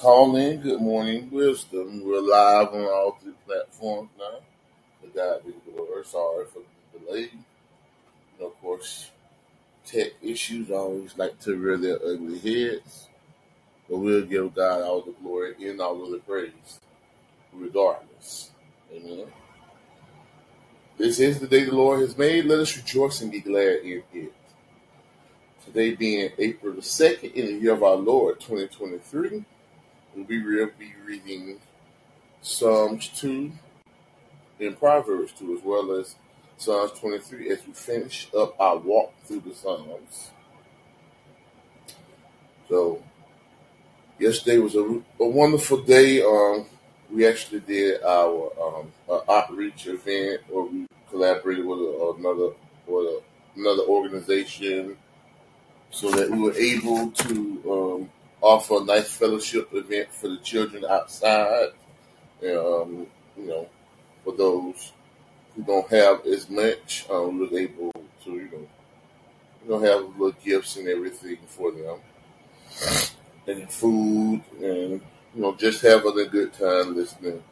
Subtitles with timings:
[0.00, 0.60] Call in.
[0.60, 2.04] Good morning, wisdom.
[2.04, 4.38] We're live on all three platforms now.
[5.02, 6.04] To God be the glory.
[6.04, 6.60] Sorry for
[6.92, 7.30] the delay.
[8.38, 9.10] Know, of course,
[9.84, 13.08] tech issues always like to rear their ugly heads,
[13.90, 16.78] but we'll give God all the glory and all of the praise,
[17.52, 18.52] regardless.
[18.94, 19.26] Amen.
[20.96, 22.44] This is the day the Lord has made.
[22.44, 24.32] Let us rejoice and be glad in it.
[25.64, 29.44] Today being April the 2nd in the year of our Lord 2023,
[30.24, 31.58] be, re- be reading
[32.42, 33.52] Psalms 2
[34.60, 36.16] and Proverbs 2 as well as
[36.56, 40.30] Psalms 23 as we finish up our walk through the Psalms.
[42.68, 43.02] So,
[44.18, 46.22] yesterday was a, a wonderful day.
[46.22, 46.66] Um,
[47.10, 51.78] we actually did our um, uh, outreach event where we collaborated with
[52.18, 52.50] another
[52.86, 53.22] with
[53.56, 54.96] another organization
[55.90, 60.84] so that we were able to um, offer a nice fellowship event for the children
[60.88, 61.70] outside.
[62.42, 63.06] Um,
[63.36, 63.68] you know,
[64.24, 64.92] for those
[65.54, 67.92] who don't have as much, um, we was able
[68.24, 68.68] to you know
[69.64, 71.98] you know have little gifts and everything for them
[73.46, 75.00] and food and
[75.34, 77.42] you know just having a good time listening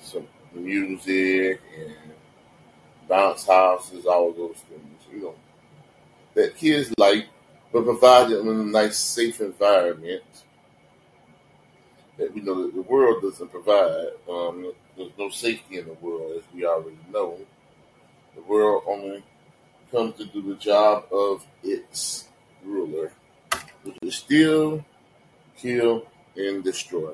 [0.00, 1.94] to some music and
[3.08, 5.02] bounce houses, all those things.
[5.12, 5.34] You know
[6.34, 7.26] that kids like,
[7.76, 10.22] but provide them in a nice, safe environment
[12.16, 14.12] that we know that the world doesn't provide.
[14.26, 17.38] Um, there's no safety in the world, as we already know.
[18.34, 19.22] The world only
[19.92, 22.28] comes to do the job of its
[22.64, 23.12] ruler,
[23.82, 24.82] which is steal,
[25.58, 27.12] kill, and destroy.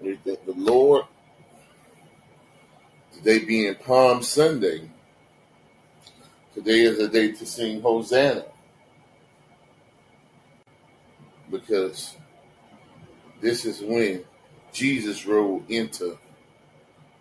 [0.00, 1.04] The Lord.
[3.12, 4.88] Today being Palm Sunday,
[6.56, 8.46] today is a day to sing Hosanna
[11.50, 12.16] because
[13.42, 14.24] this is when
[14.72, 16.16] Jesus rode into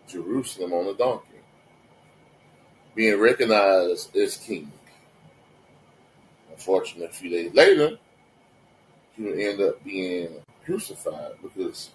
[0.08, 1.42] Jerusalem on a donkey,
[2.96, 4.72] being recognized as king.
[6.50, 7.98] Unfortunately, a few days later,
[9.18, 10.30] he would end up being
[10.64, 11.90] crucified because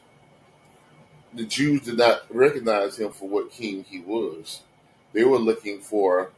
[1.32, 4.60] the Jews did not recognize him for what king he was.
[5.14, 6.32] They were looking for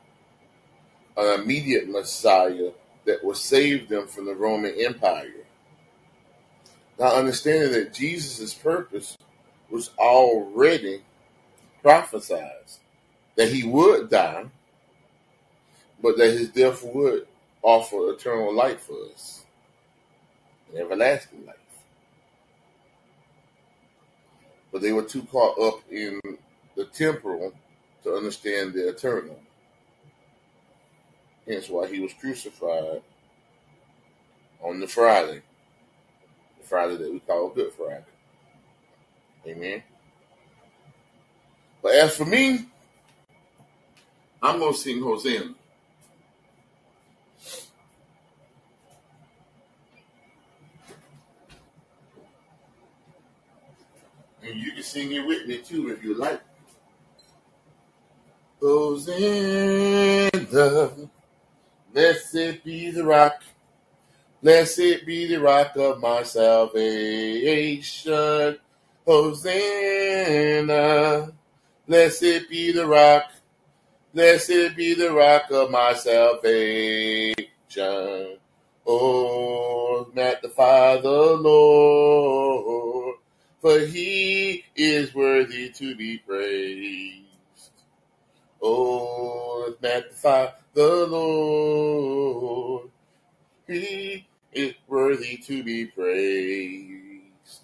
[1.16, 2.70] an immediate Messiah
[3.04, 5.32] that would save them from the Roman Empire.
[6.98, 9.16] Now, understanding that Jesus' purpose
[9.70, 11.02] was already
[11.82, 12.50] prophesied,
[13.36, 14.46] that he would die,
[16.00, 17.26] but that his death would
[17.62, 19.44] offer eternal life for us,
[20.72, 21.56] an everlasting life.
[24.70, 26.20] But they were too caught up in
[26.76, 27.52] the temporal
[28.04, 29.38] to understand the eternal.
[31.46, 33.02] Hence why he was crucified
[34.62, 35.42] on the Friday,
[36.60, 38.04] the Friday that we call Good Friday.
[39.46, 39.82] Amen.
[41.82, 42.66] But as for me,
[44.40, 45.54] I'm going to sing Hosanna.
[54.44, 56.40] And you can sing it with me too if you like.
[58.60, 60.30] Hosanna,
[61.92, 63.42] blessed be the rock,
[64.42, 67.78] blessed be the rock of my salvation.
[69.06, 70.70] Hosanna,
[71.86, 73.24] blessed be the rock,
[74.14, 77.36] blessed be the rock of my salvation.
[78.86, 83.16] Oh, magnify the Lord,
[83.60, 87.26] for he is worthy to be praised.
[88.62, 92.90] Oh, magnify the Lord.
[93.66, 97.62] He is worthy to be praised.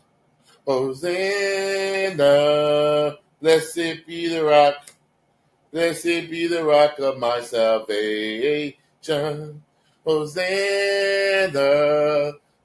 [0.66, 2.26] Hosanna,
[3.40, 4.90] blessed be the rock,
[5.72, 8.74] blessed be the rock of my salvation.
[10.04, 11.52] Hosanna,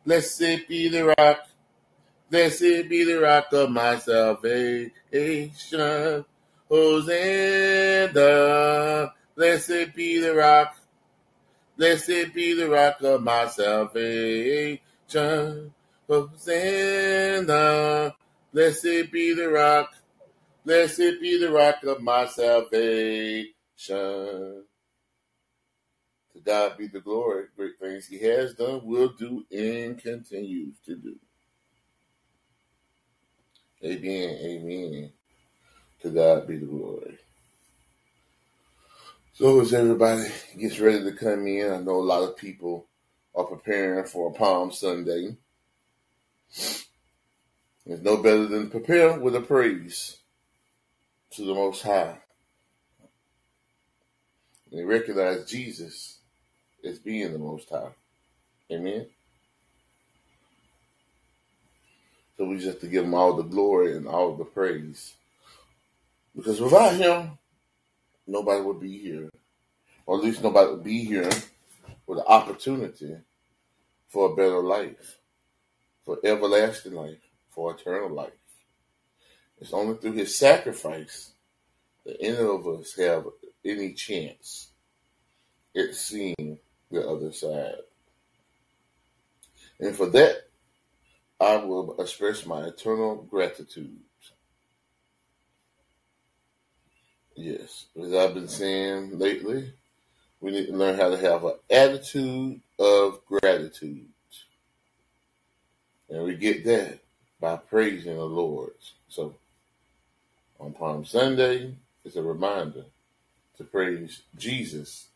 [0.05, 1.47] blessed be the rock,
[2.29, 4.91] blessed be the rock of my salvation.
[6.69, 8.23] Hosanna,
[9.35, 10.77] blessed be the rock,
[11.77, 14.79] blessed be the rock of my salvation.
[16.07, 18.15] Hosanna,
[18.51, 19.95] blessed be the rock,
[20.65, 23.53] blessed be the rock of my salvation.
[26.33, 30.95] To God be the glory, great things He has done, will do, and continues to
[30.95, 31.15] do.
[33.83, 35.11] Amen, amen.
[36.01, 37.19] To God be the glory.
[39.35, 42.85] So as everybody gets ready to come in, I know a lot of people
[43.33, 45.35] are preparing for Palm Sunday.
[46.51, 46.85] It's
[48.03, 50.17] no better than prepare with a praise
[51.31, 52.19] to the Most High.
[54.71, 56.19] And recognize Jesus
[56.85, 57.89] as being the Most High.
[58.71, 59.07] Amen.
[62.37, 65.15] So we just have to give him all the glory and all the praise.
[66.35, 67.39] Because without him,
[68.27, 69.29] nobody would be here.
[70.05, 71.29] Or at least nobody would be here
[72.05, 73.17] with the opportunity
[74.09, 75.19] for a better life,
[76.05, 78.31] for everlasting life, for eternal life.
[79.59, 81.31] It's only through his sacrifice
[82.05, 83.25] that any of us have
[83.63, 84.69] any chance
[85.75, 86.59] at seeing
[86.91, 87.75] the other side.
[89.79, 90.43] And for that,
[91.39, 93.99] I will express my eternal gratitude.
[97.35, 99.73] Yes, as I've been saying lately,
[100.39, 104.07] we need to learn how to have an attitude of gratitude.
[106.09, 106.99] And we get that
[107.39, 108.73] by praising the Lord.
[109.09, 109.35] So
[110.59, 111.73] on Palm Sunday,
[112.05, 112.85] it's a reminder
[113.57, 115.07] to praise Jesus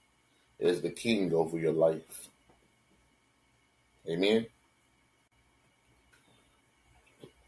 [0.60, 2.30] as the King over your life.
[4.10, 4.48] Amen.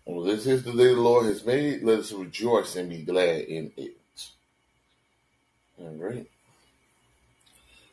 [0.05, 1.83] Well, this is the day the Lord has made.
[1.83, 3.98] Let us rejoice and be glad in it.
[5.79, 6.27] All right.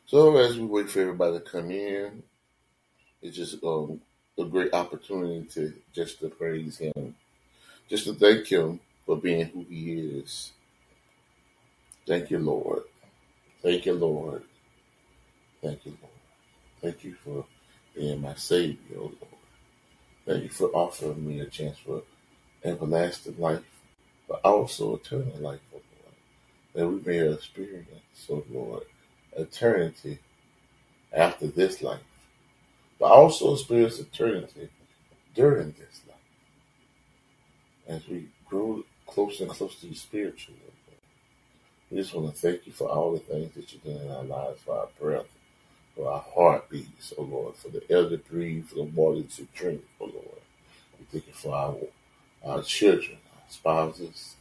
[0.07, 2.23] So as we wait for everybody to come in,
[3.21, 4.01] it's just um,
[4.37, 7.15] a great opportunity to just to praise Him,
[7.89, 10.51] just to thank Him for being who He is.
[12.05, 12.83] Thank you, Lord.
[13.61, 14.43] Thank you, Lord.
[15.61, 16.13] Thank you, Lord.
[16.81, 17.45] Thank you for
[17.95, 19.15] being my Savior, oh Lord.
[20.25, 22.03] Thank you for offering me a chance for
[22.63, 23.63] everlasting life,
[24.27, 25.61] but also eternal life,
[26.73, 27.87] that we may experience,
[28.29, 28.83] oh Lord,
[29.35, 30.19] eternity
[31.13, 32.01] after this life,
[32.99, 34.69] but also experience eternity
[35.33, 36.17] during this life
[37.87, 40.59] as we grow closer and closer to you spiritually.
[41.89, 44.23] We just want to thank you for all the things that you do in our
[44.23, 45.27] lives, for our breath,
[45.95, 49.85] for our heartbeats, oh Lord, for the air to breathe, for the water to drink,
[50.01, 50.41] oh Lord.
[50.99, 51.77] We thank you for our,
[52.43, 54.35] our children, our spouses.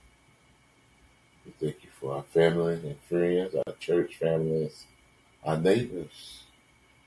[1.45, 4.87] We thank you for our family and friends, our church families,
[5.45, 6.45] our neighbors,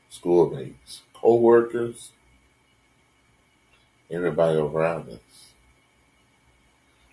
[0.10, 2.12] schoolmates, co-workers,
[4.10, 5.54] everybody around us.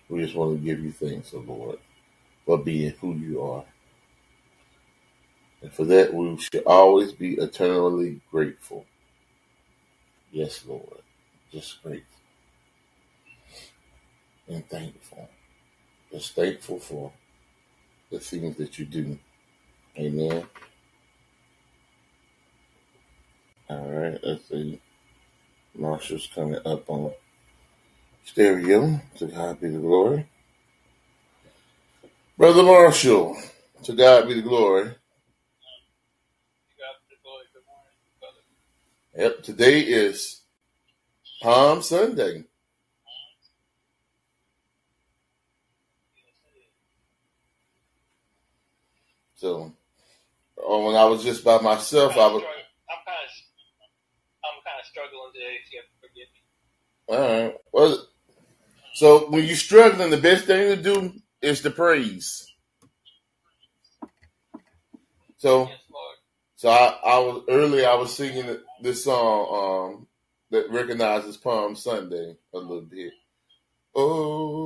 [0.09, 1.79] We just want to give you thanks, oh Lord,
[2.45, 3.65] for being who you are.
[5.61, 8.85] And for that, we should always be eternally grateful.
[10.31, 11.01] Yes, Lord.
[11.51, 12.17] Just grateful
[14.47, 15.29] and thankful.
[16.11, 17.11] Just thankful for
[18.11, 19.17] the things that you do.
[19.97, 20.45] Amen.
[23.69, 24.81] All right, let's see.
[25.75, 27.11] Marshall's coming up on
[28.25, 29.01] stereo.
[29.17, 30.27] To God be the glory.
[32.37, 33.35] Brother Marshall,
[33.83, 34.91] to God be the glory.
[39.15, 40.41] Yep, today is
[41.41, 42.43] Palm Sunday.
[49.37, 49.71] So,
[50.57, 52.43] oh, when I was just by myself, I was.
[52.43, 53.29] I'm kind of,
[54.43, 55.57] I'm kind of struggling today.
[55.63, 56.41] So you have to forgive me.
[57.09, 57.55] All right.
[57.71, 58.07] Well,
[58.95, 62.45] so when you're struggling, the best thing to do is to praise.
[65.37, 65.77] So, Yes,
[66.55, 67.87] so I, I was earlier.
[67.87, 70.07] I was singing this song um,
[70.49, 73.13] that recognizes Palm Sunday a little bit.
[73.95, 74.65] Oh,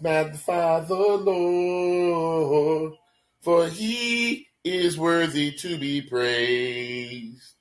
[0.00, 2.94] magnify the Lord,
[3.40, 7.54] for He is worthy to be praised.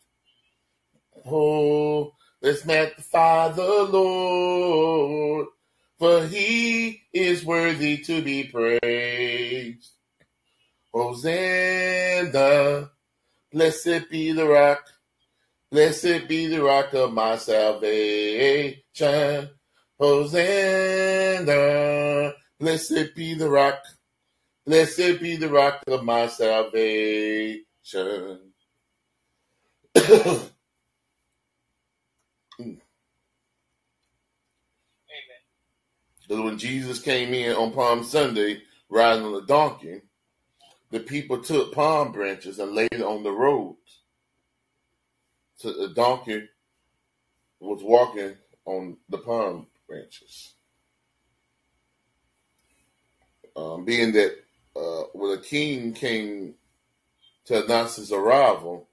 [1.26, 5.48] Oh, let's magnify the Lord,
[6.00, 9.92] for He is worthy to be praised.
[10.94, 12.92] Hosanna,
[13.54, 14.84] blessed be the rock,
[15.72, 18.82] blessed be the rock of my salvation.
[20.00, 21.54] Hosanna,
[22.60, 23.80] blessed be the rock,
[24.68, 27.64] blessed be the rock of my salvation.
[29.98, 30.52] Amen.
[36.28, 40.02] Because when Jesus came in on Palm Sunday riding on a donkey,
[40.92, 43.78] the people took palm branches and laid it on the road.
[45.56, 46.50] So the donkey
[47.60, 50.54] was walking on the palm branches.
[53.56, 54.36] Um, being that
[54.78, 56.56] uh, when a king came
[57.46, 58.88] to announce his arrival,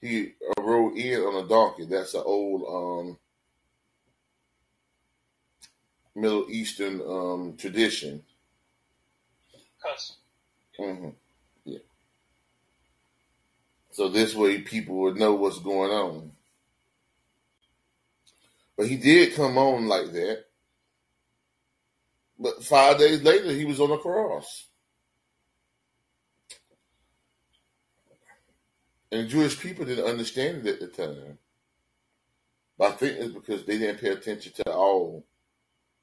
[0.00, 1.86] he rode in on a donkey.
[1.86, 2.62] That's an old
[3.08, 3.18] um,
[6.14, 8.22] Middle Eastern um, tradition.
[9.82, 10.16] Custom.
[10.78, 11.08] hmm
[11.64, 11.78] Yeah.
[13.92, 16.32] So this way people would know what's going on.
[18.76, 20.44] But he did come on like that.
[22.38, 24.67] But five days later, he was on the cross.
[29.10, 31.38] And Jewish people didn't understand it at the time.
[32.76, 35.24] But I think it's because they didn't pay attention to all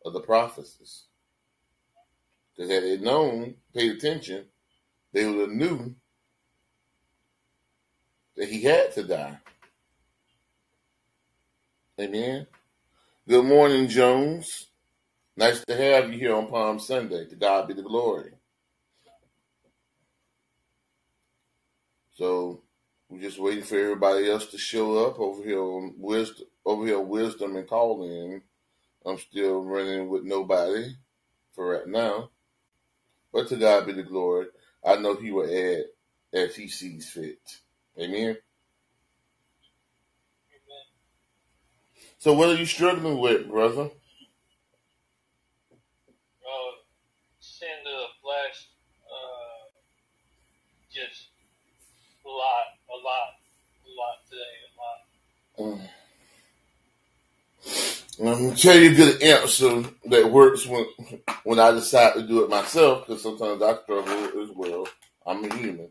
[0.04, 1.04] of the prophecies.
[2.56, 4.46] Because had they known, paid attention,
[5.14, 5.96] they would have knew
[8.36, 9.38] that he had to die.
[12.00, 12.48] Amen.
[13.28, 14.68] Good morning, Jones.
[15.38, 17.26] Nice to have you here on Palm Sunday.
[17.28, 18.32] To God be the glory.
[22.16, 22.65] So
[23.10, 27.00] we're just waiting for everybody else to show up over here on wisdom over here
[27.00, 28.42] wisdom and Callin.
[29.06, 30.96] I'm still running with nobody
[31.54, 32.32] for right now.
[33.32, 34.48] But to God be the glory.
[34.84, 35.86] I know he will add
[36.34, 37.40] as he sees fit.
[38.00, 38.14] Amen.
[38.32, 38.40] Amen.
[42.18, 43.84] So what are you struggling with, brother?
[43.84, 43.90] Uh,
[47.40, 48.70] sin to the flesh.
[49.06, 49.70] Uh,
[50.92, 51.30] just
[52.26, 53.38] a lot, a lot,
[53.86, 55.06] a lot today, a lot.
[55.06, 55.45] Mm.
[55.60, 55.80] Mm.
[58.20, 60.86] I'm gonna tell you a good answer that works when
[61.44, 64.88] when I decide to do it myself, because sometimes I struggle as well.
[65.26, 65.90] I'm a human.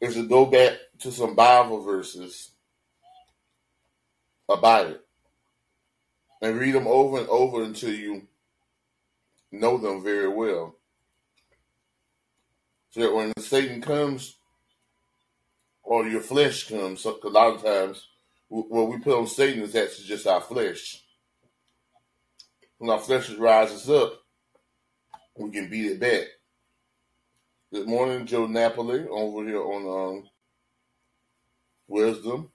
[0.00, 2.50] Is to go back to some Bible verses
[4.48, 5.04] about it
[6.40, 8.26] and read them over and over until you
[9.52, 10.76] know them very well.
[12.90, 14.37] So that when Satan comes
[15.88, 18.08] or your flesh comes, so- a lot of times
[18.68, 21.02] what we put on Satan is actually just our flesh.
[22.78, 24.22] When our flesh rises up,
[25.36, 26.26] we can beat it back.
[27.72, 30.30] Good morning, Joe Napoli, over here on um,
[31.88, 32.50] Wisdom.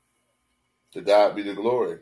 [0.94, 2.00] To God be the glory.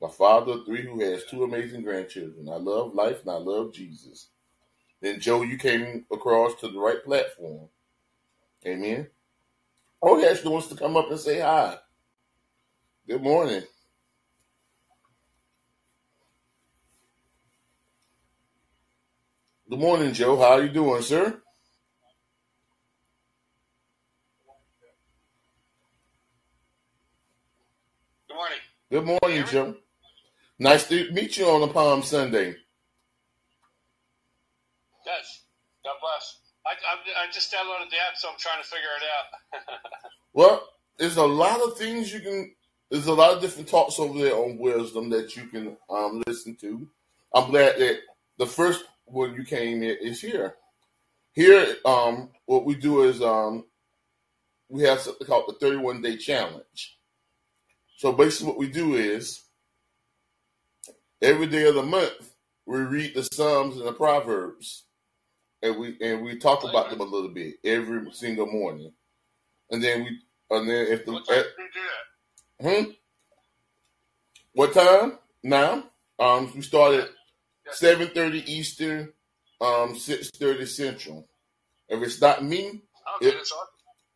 [0.00, 2.48] My father three who has two amazing grandchildren.
[2.50, 4.30] I love life and I love Jesus.
[5.02, 7.68] Then Joe, you came across to the right platform.
[8.66, 9.08] Amen.
[10.02, 11.76] Oh, he actually wants to come up and say hi.
[13.08, 13.62] Good morning.
[19.70, 20.36] Good morning, Joe.
[20.38, 21.42] How are you doing, sir?
[28.28, 28.58] Good morning.
[28.90, 29.76] Good morning, Joe.
[30.58, 32.56] Nice to meet you on a Palm Sunday.
[35.06, 35.39] Yes.
[36.88, 39.80] I, I just downloaded the app, so I'm trying to figure it out.
[40.32, 40.62] Well,
[40.96, 42.54] there's a lot of things you can.
[42.88, 46.56] There's a lot of different talks over there on wisdom that you can um, listen
[46.60, 46.88] to.
[47.34, 47.98] I'm glad that
[48.38, 50.54] the first one you came in is here.
[51.32, 53.64] Here, um, what we do is um,
[54.68, 56.98] we have something called the 31 day challenge.
[57.96, 59.42] So basically, what we do is
[61.20, 62.34] every day of the month
[62.66, 64.84] we read the Psalms and the Proverbs,
[65.62, 68.92] and we and we talk about them a little bit every single morning,
[69.70, 70.18] and then we
[70.56, 71.80] and then if the what time do you do
[72.68, 72.84] that?
[72.84, 72.90] Hmm?
[74.54, 75.18] What time?
[75.42, 75.84] Now?
[76.18, 77.08] Um, we started
[77.72, 79.12] seven thirty Eastern,
[79.60, 81.28] um, six thirty Central.
[81.88, 82.82] If it's not me,
[83.20, 83.34] Yep.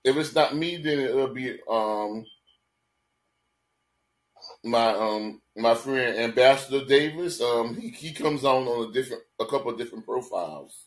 [0.05, 2.25] if it's not me, then it'll be um
[4.65, 7.41] my um my friend Ambassador Davis.
[7.41, 10.85] Um, he, he comes on on a different a couple of different profiles.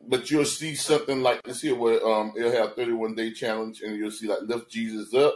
[0.00, 3.96] But you'll see something like this here where um it'll have 31 day challenge and
[3.96, 5.34] you'll see like lift Jesus up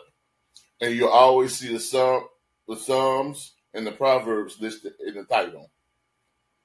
[0.80, 2.24] and you'll always see the psalm
[2.68, 5.70] the Psalms and the Proverbs listed in the title.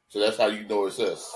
[0.09, 1.35] So that's how you know it's us.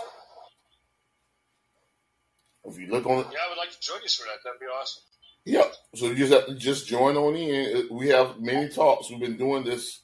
[2.66, 4.39] If you look on it, Yeah, I would like to join you for that.
[4.44, 5.04] That'd be awesome.
[5.46, 5.63] Yeah,
[5.96, 7.88] So you just have to just join on in.
[7.92, 9.10] We have many talks.
[9.10, 10.04] We've been doing this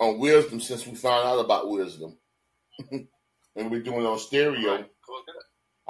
[0.00, 2.16] on wisdom since we found out about wisdom.
[2.90, 4.76] and we're doing it on stereo.
[4.76, 4.90] Right.
[5.06, 5.22] Cool.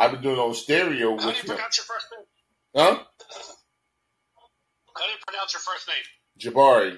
[0.00, 2.25] I've been doing it on stereo How do with you pronounce your first name?
[2.75, 3.04] Huh?
[4.97, 5.97] How do you pronounce your first name?
[6.38, 6.97] Jabari.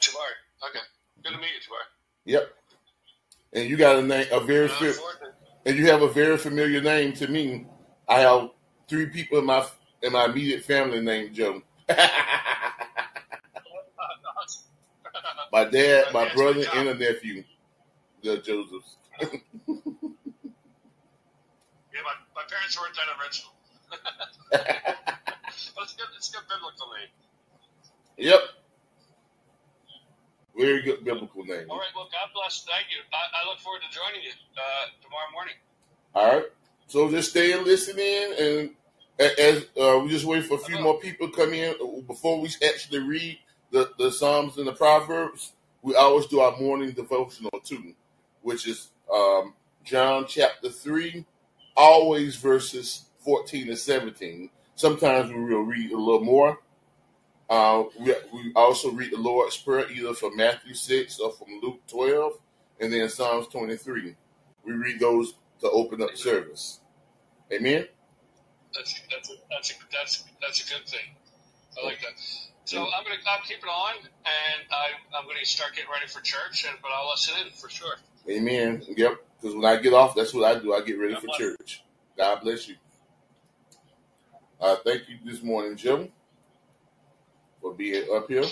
[0.00, 0.36] Jabari.
[0.70, 0.80] Okay.
[1.22, 1.86] Good to meet you, Jabari.
[2.24, 2.54] Yep.
[3.52, 4.92] And you got a name, a very, Uh,
[5.66, 7.66] and you have a very familiar name to me.
[8.08, 8.48] I have
[8.88, 9.66] three people in my
[10.02, 11.60] in my immediate family named Joe.
[15.52, 17.44] my dad, my brother, and a nephew,
[18.22, 18.96] the Josephs.
[22.34, 23.52] My, my parents weren't that original.
[25.74, 26.06] but it's good.
[26.16, 27.10] It's a good biblical name.
[28.16, 28.40] Yep.
[30.56, 31.70] Very good biblical name.
[31.70, 31.88] All right.
[31.94, 32.64] Well, God bless.
[32.64, 32.98] Thank you.
[33.12, 35.54] I, I look forward to joining you uh, tomorrow morning.
[36.14, 36.46] All right.
[36.88, 38.70] So just stay and listen in, and
[39.38, 41.74] as uh, we just wait for a few more people to come in
[42.06, 43.38] before we actually read
[43.70, 45.52] the, the Psalms and the Proverbs.
[45.80, 47.94] We always do our morning devotional too,
[48.42, 51.24] which is um, John chapter three,
[51.76, 54.50] always verses fourteen and seventeen.
[54.74, 56.58] Sometimes we will read a little more.
[57.50, 61.80] Uh, we, we also read the Lord's Prayer either from Matthew 6 or from Luke
[61.86, 62.32] 12,
[62.80, 64.16] and then Psalms 23.
[64.64, 66.80] We read those to open up service.
[67.52, 67.86] Amen.
[68.74, 71.14] That's that's a, that's a, that's that's a good thing.
[71.80, 72.14] I like that.
[72.64, 76.64] So I'm gonna keep it on, and I I'm gonna start getting ready for church,
[76.66, 77.96] and but I'll listen in for sure.
[78.28, 78.82] Amen.
[78.96, 79.16] Yep.
[79.40, 80.74] Because when I get off, that's what I do.
[80.74, 81.82] I get ready for church.
[82.16, 82.76] God bless you.
[84.60, 86.08] Uh, thank you this morning, Jim,
[87.60, 88.44] for being up here.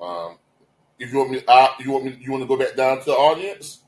[0.00, 0.38] Um,
[0.98, 3.04] if you want me, uh, you want me, you want to go back down to
[3.04, 3.82] the audience?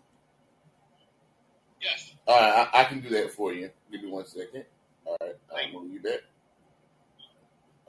[1.83, 2.13] Yes.
[2.27, 3.71] All right, I, I can do that for you.
[3.91, 4.65] Give me one second.
[5.05, 6.21] All right, I'll move you back.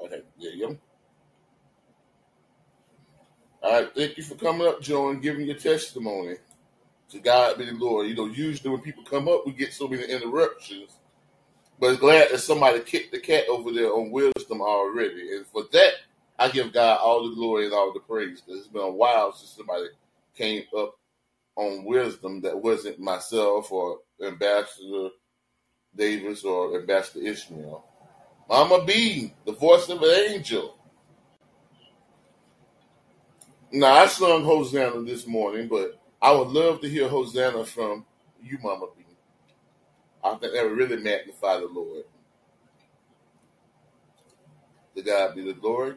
[0.03, 0.73] Okay, yeah, yeah.
[3.61, 6.37] All right, thank you for coming up, Joe, and giving your testimony.
[7.11, 8.09] To God be the glory.
[8.09, 10.91] You know, usually when people come up, we get so many interruptions.
[11.79, 15.35] But glad that somebody kicked the cat over there on wisdom already.
[15.35, 15.93] And for that,
[16.37, 18.41] I give God all the glory and all the praise.
[18.47, 19.87] It's been a while since somebody
[20.35, 20.97] came up
[21.55, 25.09] on wisdom that wasn't myself or Ambassador
[25.95, 27.83] Davis or Ambassador Ishmael.
[28.47, 30.77] Mama B, the voice of an angel.
[33.71, 38.05] Now, I sung Hosanna this morning, but I would love to hear Hosanna from
[38.43, 39.05] you, Mama B.
[40.23, 42.03] I think that would really magnify the Lord.
[44.95, 45.95] To God be the glory.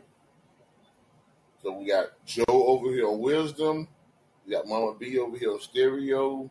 [1.62, 3.88] So we got Joe over here on wisdom.
[4.47, 6.50] We got Mama B over here on stereo.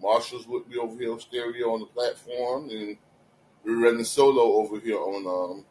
[0.00, 2.96] Marshall's would be over here on stereo on the platform, and
[3.64, 5.64] we're running solo over here on um,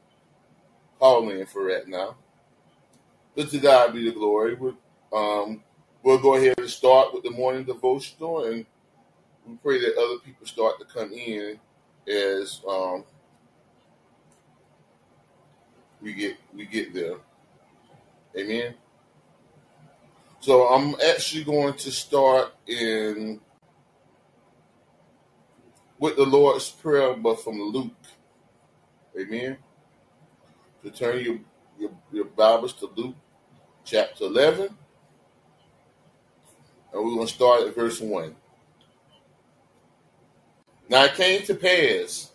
[1.00, 2.16] Callin for right now.
[3.36, 4.56] But to God be the glory.
[4.56, 4.74] We're,
[5.13, 5.63] um,
[6.04, 8.66] we'll go ahead and start with the morning devotional, and
[9.48, 11.60] we pray that other people start to come in
[12.08, 13.04] as um,
[16.02, 17.16] we get we get there.
[18.38, 18.76] Amen.
[20.40, 23.42] So I'm actually going to start in
[26.00, 27.92] with the Lord's Prayer, but from Luke.
[29.20, 29.58] Amen.
[30.84, 31.40] To turn your,
[31.80, 33.16] your, your Bibles to Luke
[33.84, 34.70] chapter 11.
[36.98, 38.36] And we're going to start at verse 1.
[40.90, 42.32] Now it came to pass,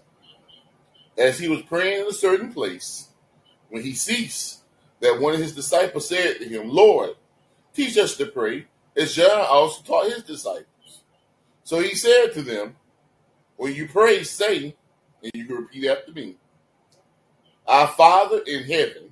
[1.18, 3.08] as he was praying in a certain place,
[3.70, 4.60] when he ceased,
[5.00, 7.16] that one of his disciples said to him, Lord,
[7.74, 11.02] teach us to pray, as John also taught his disciples.
[11.64, 12.76] So he said to them,
[13.56, 14.76] When you pray, say,
[15.24, 16.36] and you can repeat after me,
[17.66, 19.11] Our Father in heaven,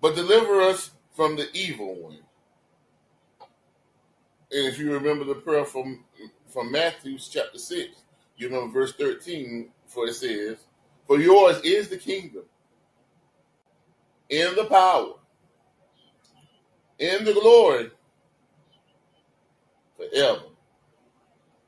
[0.00, 2.18] but deliver us from the evil one.
[4.52, 6.04] And if you remember the prayer from
[6.48, 7.90] from Matthew chapter 6,
[8.36, 10.56] you remember verse 13, for it says,
[11.06, 12.42] For yours is the kingdom,
[14.28, 15.14] in the power,
[16.98, 17.90] in the glory,
[19.96, 20.42] forever.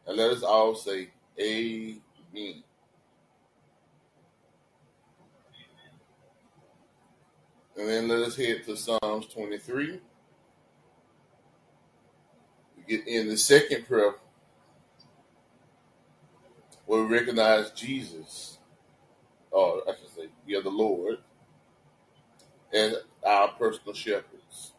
[0.07, 2.65] And let us all say, Amen.
[7.77, 10.01] And then let us head to Psalms 23.
[12.77, 14.15] We get in the second prayer
[16.85, 18.59] where we recognize Jesus,
[19.51, 21.19] or I should say, the Lord,
[22.73, 24.73] as our personal shepherds.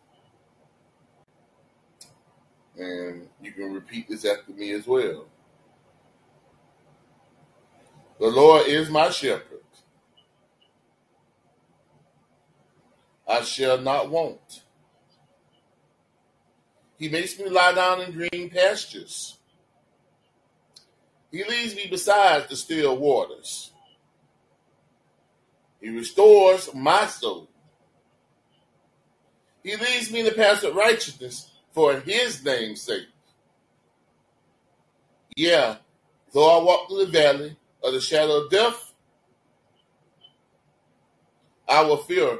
[2.77, 5.25] And you can repeat this after me as well.
[8.19, 9.62] The Lord is my shepherd.
[13.27, 14.63] I shall not want.
[16.97, 19.37] He makes me lie down in green pastures.
[21.31, 23.71] He leads me beside the still waters.
[25.81, 27.49] He restores my soul.
[29.63, 33.07] He leads me in the path of righteousness for his name's sake.
[35.35, 35.77] Yeah,
[36.33, 38.93] though I walk through the valley of the shadow of death,
[41.67, 42.39] I will fear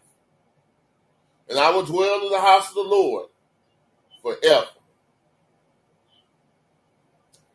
[1.51, 3.25] And I will dwell in the house of the Lord
[4.21, 4.67] forever.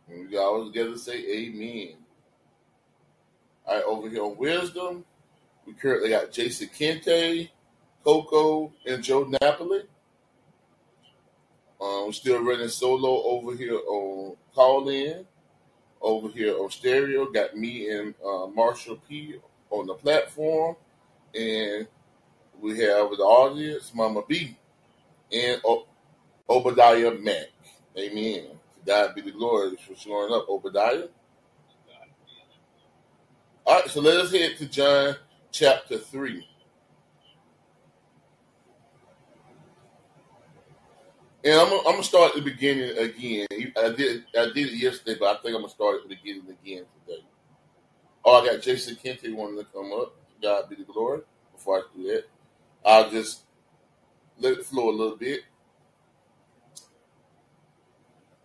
[0.07, 1.95] And we always together say amen.
[3.67, 5.07] All right, over here on Wisdom,
[5.67, 7.49] we currently got Jason Kente,
[8.05, 9.85] Coco, and Joe Napoli.
[11.81, 15.25] Um, we're still running solo over here on Callin.
[16.03, 19.37] Over here on Stereo, got me and uh, Marshall P
[19.71, 20.77] on the platform.
[21.35, 21.89] And
[22.61, 24.57] we have the audience, Mama B
[25.33, 25.87] and o-
[26.49, 27.49] Obadiah Mack.
[27.99, 28.49] Amen.
[28.87, 31.09] God be the glory for showing up, Obadiah.
[33.67, 35.17] All right, so let us head to John
[35.53, 36.47] chapter 3.
[41.45, 43.47] And I'm, I'm gonna start at the beginning again.
[43.79, 46.45] I did I did it yesterday, but I think I'm gonna start at the beginning
[46.51, 47.23] again today.
[48.25, 50.15] Oh, I got Jason Kente wanting to come up.
[50.43, 51.23] God be the glory.
[51.53, 52.25] Before I do that,
[52.87, 53.43] I'll just
[54.39, 55.41] let it flow a little bit.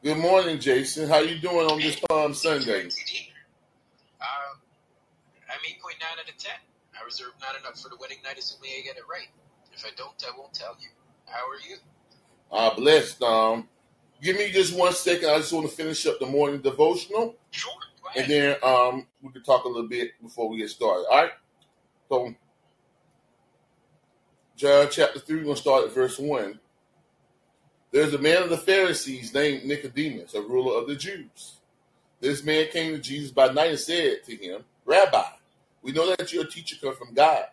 [0.04, 1.08] Good morning, Jason.
[1.08, 2.86] How you doing on this Palm Sunday?
[4.20, 4.58] Um,
[5.48, 6.52] I'm 8.9 out of 10.
[7.00, 9.28] I reserve not enough for the wedding night, assuming I get it right.
[9.72, 10.88] If I don't, I won't tell you.
[11.28, 11.78] How are you?
[12.52, 13.22] Uh, blessed.
[13.22, 13.70] Um,
[14.24, 15.30] give me just one second.
[15.30, 17.72] I just want to finish up the morning devotional, Sure.
[18.16, 21.06] And then um, we can talk a little bit before we get started.
[21.12, 21.32] All right.
[22.10, 22.36] So,
[24.62, 26.60] John chapter three, we're gonna start at verse one.
[27.92, 31.56] There's a man of the Pharisees named Nicodemus, a ruler of the Jews.
[32.20, 35.24] This man came to Jesus by night and said to him, Rabbi,
[35.82, 37.46] we know that you your teacher comes from God.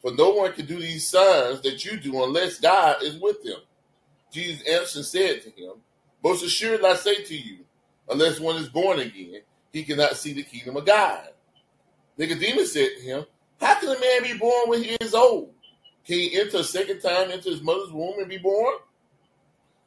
[0.00, 3.58] For no one can do these signs that you do unless God is with him.
[4.32, 5.72] Jesus answered and said to him,
[6.24, 7.58] Most assuredly I say to you,
[8.08, 9.42] unless one is born again,
[9.74, 11.28] he cannot see the kingdom of God.
[12.16, 13.26] Nicodemus said to him,
[13.60, 15.52] How can a man be born when he is old?
[16.10, 18.74] Can he enter a second time into his mother's womb and be born?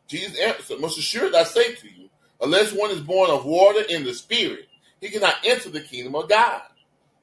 [0.08, 2.10] Jesus answered, Most assuredly I say to you,
[2.40, 4.70] unless one is born of water and the spirit,
[5.02, 6.62] he cannot enter the kingdom of God.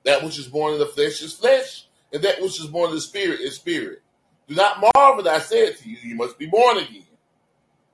[0.04, 2.94] That which is born of the flesh is flesh, and that which is born of
[2.94, 4.02] the spirit is spirit.
[4.48, 7.06] Do not marvel that I said to you, you must be born again.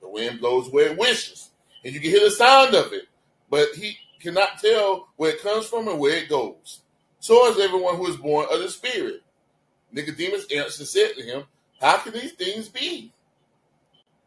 [0.01, 1.51] The wind blows where it wishes,
[1.85, 3.03] and you can hear the sound of it,
[3.49, 6.81] but he cannot tell where it comes from and where it goes.
[7.21, 9.21] So is everyone who is born of the Spirit.
[9.91, 11.43] Nicodemus answered and said to him,
[11.79, 13.11] How can these things be?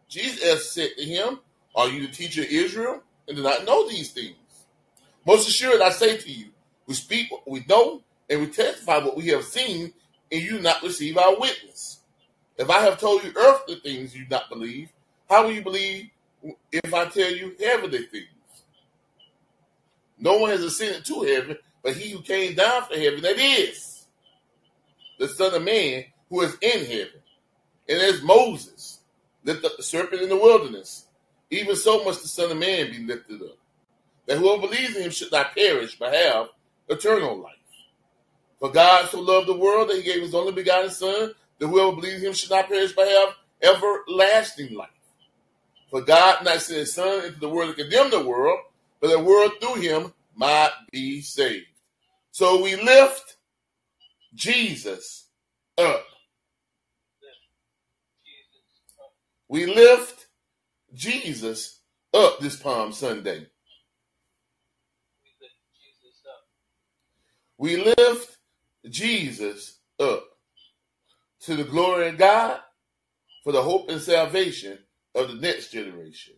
[0.09, 1.40] Jesus said to him,
[1.75, 4.37] Are you the teacher of Israel and do not know these things?
[5.27, 6.46] Most assuredly, I say to you,
[6.87, 9.92] we speak what we know and we testify what we have seen,
[10.31, 12.01] and you do not receive our witness.
[12.57, 14.90] If I have told you earthly things you do not believe,
[15.29, 16.11] how will you believe
[16.70, 18.27] if I tell you heavenly things?
[20.18, 23.89] No one has ascended to heaven, but he who came down from heaven, that is
[25.20, 27.20] the Son of Man who is in heaven.
[27.88, 29.00] And as Moses
[29.44, 31.06] lifted the serpent in the wilderness,
[31.50, 33.59] even so must the Son of Man be lifted up,
[34.26, 36.48] that whoever believes in him should not perish, but have
[36.88, 37.52] eternal life.
[38.59, 41.96] For God so loved the world that he gave his only begotten Son, that whoever
[41.96, 44.88] believes in him should not perish, but have everlasting life.
[45.90, 48.61] For God not sent his Son into the world to condemn the world,
[49.00, 51.66] but the world through him might be saved.
[52.30, 53.37] So we lift
[54.35, 55.29] Jesus
[55.79, 56.05] up.
[59.49, 60.27] We lift
[60.95, 61.81] Jesus
[62.14, 63.47] up this Palm Sunday.
[67.59, 68.38] We lift
[68.88, 70.25] Jesus up
[71.40, 72.61] to the glory of God
[73.45, 74.79] for the hope and salvation
[75.14, 76.35] of the next generation.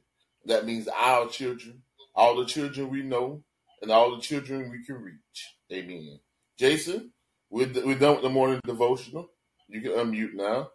[0.47, 1.83] That means our children,
[2.15, 3.45] all the children we know,
[3.81, 5.49] and all the children we can reach.
[5.73, 6.19] Amen.
[6.59, 7.13] Jason,
[7.53, 9.31] we're, we're done with the morning devotional.
[9.69, 10.71] You can unmute now.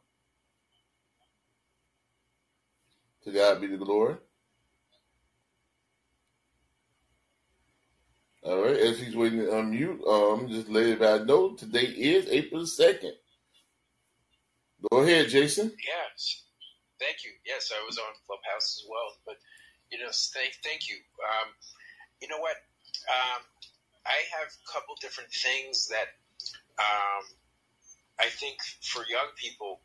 [3.26, 4.16] To God be the glory.
[8.44, 12.64] All right, as he's waiting to unmute, um, just let everybody know today is April
[12.64, 13.12] 2nd.
[14.92, 15.74] Go ahead, Jason.
[15.86, 16.44] Yes.
[17.00, 17.32] Thank you.
[17.46, 19.12] Yes, I was on Clubhouse as well.
[19.26, 19.38] But
[19.92, 20.98] you know, thank thank you.
[20.98, 21.50] Um,
[22.22, 22.58] you know what?
[23.10, 23.42] Um,
[24.06, 26.16] I have a couple different things that
[26.80, 27.26] um,
[28.20, 29.82] I think for young people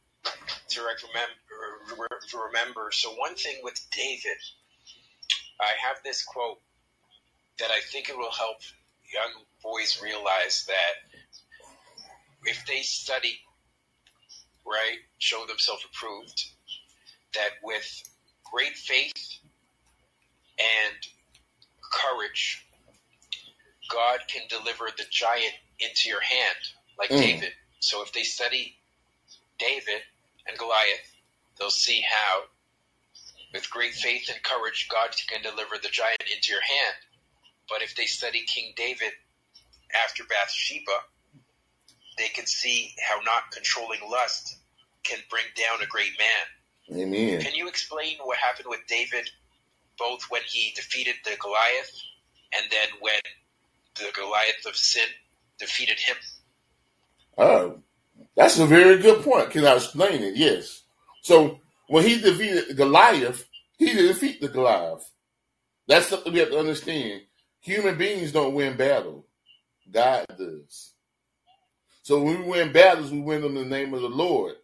[0.71, 0.83] to.
[2.29, 2.91] To remember.
[2.93, 4.39] So one thing with David,
[5.61, 6.61] I have this quote
[7.59, 8.59] that I think it will help
[9.13, 11.11] young boys realize that
[12.47, 13.39] if they study
[14.67, 16.45] right, show themselves approved,
[17.35, 18.03] that with
[18.53, 19.39] great faith
[20.59, 20.97] and
[21.93, 22.67] courage,
[23.91, 26.57] God can deliver the giant into your hand,
[26.99, 27.19] like mm.
[27.19, 27.53] David.
[27.81, 28.77] So if they study
[29.59, 30.03] David
[30.47, 31.15] and Goliath,
[31.59, 32.43] they'll see how,
[33.53, 36.97] with great faith and courage, God can deliver the giant into your hand.
[37.69, 39.13] But if they study King David
[40.05, 40.93] after Bathsheba,
[42.19, 44.57] they can see how not controlling lust
[45.03, 47.01] can bring down a great man.
[47.01, 47.41] Amen.
[47.41, 49.29] Can you explain what happened with David,
[49.99, 51.91] both when he defeated the Goliath
[52.55, 53.21] and then when
[53.97, 55.07] the Goliath of sin
[55.59, 56.17] defeated him?
[57.39, 57.79] Oh,
[58.37, 59.51] that's a very good point.
[59.51, 60.37] Can I explain it?
[60.37, 60.83] Yes.
[61.23, 65.11] So when he defeated Goliath, he didn't defeat the Goliath.
[65.89, 67.23] That's something we have to understand.
[67.61, 69.27] Human beings don't win battle.
[69.91, 70.93] God does.
[72.03, 74.55] So when we win battles, we win them in the name of the Lord.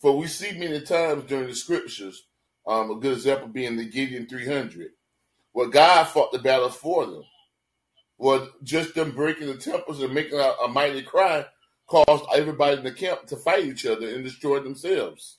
[0.00, 2.26] For we see many times during the scriptures,
[2.66, 4.90] um, a good example being the Gideon 300,
[5.52, 7.24] where God fought the battle for them.
[8.18, 11.46] Well, just them breaking the temples and making a, a mighty cry
[11.86, 15.38] caused everybody in the camp to fight each other and destroy themselves.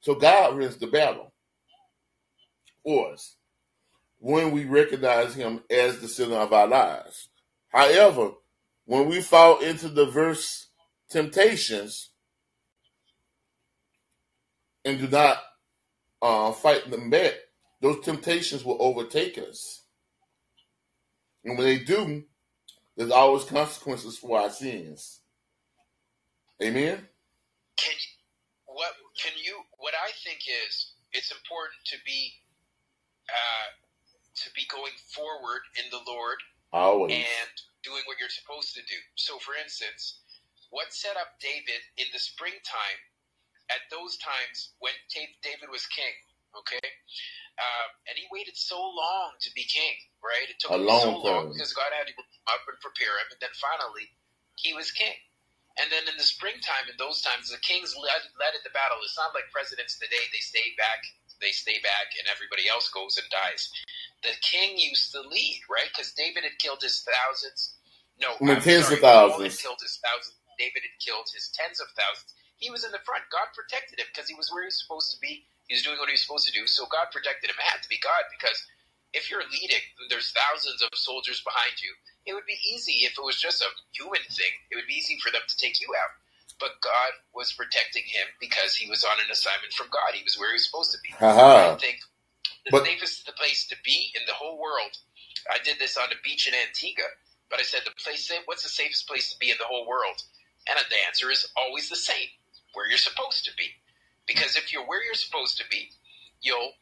[0.00, 1.32] So God wins the battle
[2.82, 3.36] for us
[4.18, 7.28] when we recognize Him as the center of our lives.
[7.68, 8.32] However,
[8.84, 10.68] when we fall into diverse
[11.10, 12.10] temptations
[14.84, 15.38] and do not
[16.22, 17.34] uh, fight them back,
[17.80, 19.82] those temptations will overtake us.
[21.44, 22.24] And when they do,
[22.96, 25.19] there's always consequences for our sins.
[26.62, 27.08] Amen.
[27.78, 28.10] Can you,
[28.66, 29.60] what can you?
[29.78, 32.34] What I think is, it's important to be
[33.28, 33.68] uh,
[34.44, 36.38] to be going forward in the Lord,
[36.72, 37.50] always, and
[37.84, 38.98] doing what you're supposed to do.
[39.16, 40.20] So, for instance,
[40.70, 43.00] what set up David in the springtime?
[43.72, 44.94] At those times when
[45.42, 46.12] David was king,
[46.58, 46.86] okay,
[47.58, 50.46] um, and he waited so long to be king, right?
[50.50, 51.22] It took a him long so time.
[51.22, 54.10] long because God had to come up and prepare him, and then finally
[54.58, 55.14] he was king.
[55.80, 59.00] And then in the springtime, in those times, the kings led, led at the battle.
[59.00, 61.00] It's not like presidents today; they stay back,
[61.40, 63.72] they stay back, and everybody else goes and dies.
[64.20, 65.88] The king used to lead, right?
[65.88, 67.80] Because David had killed his thousands.
[68.20, 69.56] No, I mean, I'm tens of thousands.
[69.56, 70.36] Killed his thousands.
[70.60, 72.36] David had killed his tens of thousands.
[72.60, 73.24] He was in the front.
[73.32, 75.48] God protected him because he was where he was supposed to be.
[75.72, 76.68] He was doing what he was supposed to do.
[76.68, 77.56] So God protected him.
[77.56, 78.60] It had to be God because
[79.16, 79.80] if you're leading,
[80.12, 81.96] there's thousands of soldiers behind you.
[82.30, 84.54] It would be easy if it was just a human thing.
[84.70, 86.14] It would be easy for them to take you out.
[86.62, 90.14] But God was protecting him because he was on an assignment from God.
[90.14, 91.10] He was where he was supposed to be.
[91.18, 91.74] Uh-huh.
[91.74, 91.98] I think
[92.64, 94.94] the But- safest place to be in the whole world.
[95.50, 97.08] I did this on the beach in Antigua,
[97.48, 98.30] but I said the place.
[98.44, 100.22] What's the safest place to be in the whole world?
[100.68, 102.28] And the answer is always the same:
[102.74, 103.74] where you're supposed to be.
[104.26, 105.90] Because if you're where you're supposed to be,
[106.42, 106.74] you'll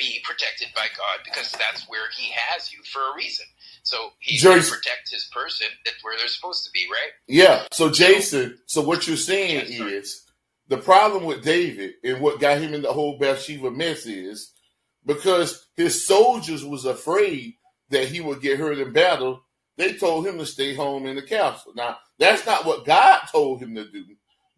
[0.00, 3.46] be protected by God because that's where He has you for a reason.
[3.82, 5.66] So He Joyce- protect His person.
[5.84, 7.12] That's where they're supposed to be, right?
[7.28, 7.64] Yeah.
[7.72, 9.92] So Jason, so what you're saying sorry.
[9.92, 10.24] is
[10.68, 14.52] the problem with David and what got him in the whole Bathsheba mess is
[15.04, 17.54] because his soldiers was afraid
[17.90, 19.42] that he would get hurt in battle.
[19.76, 21.72] They told him to stay home in the castle.
[21.74, 24.04] Now that's not what God told him to do.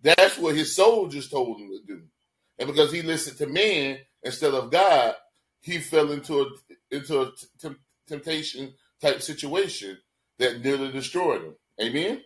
[0.02, 2.02] That's what his soldiers told him to do.
[2.58, 5.14] And because he listened to man instead of God,
[5.62, 6.46] he fell into a
[6.90, 7.76] into a t-
[8.08, 9.98] temptation type situation
[10.38, 11.56] that nearly destroyed him.
[11.82, 12.22] Amen.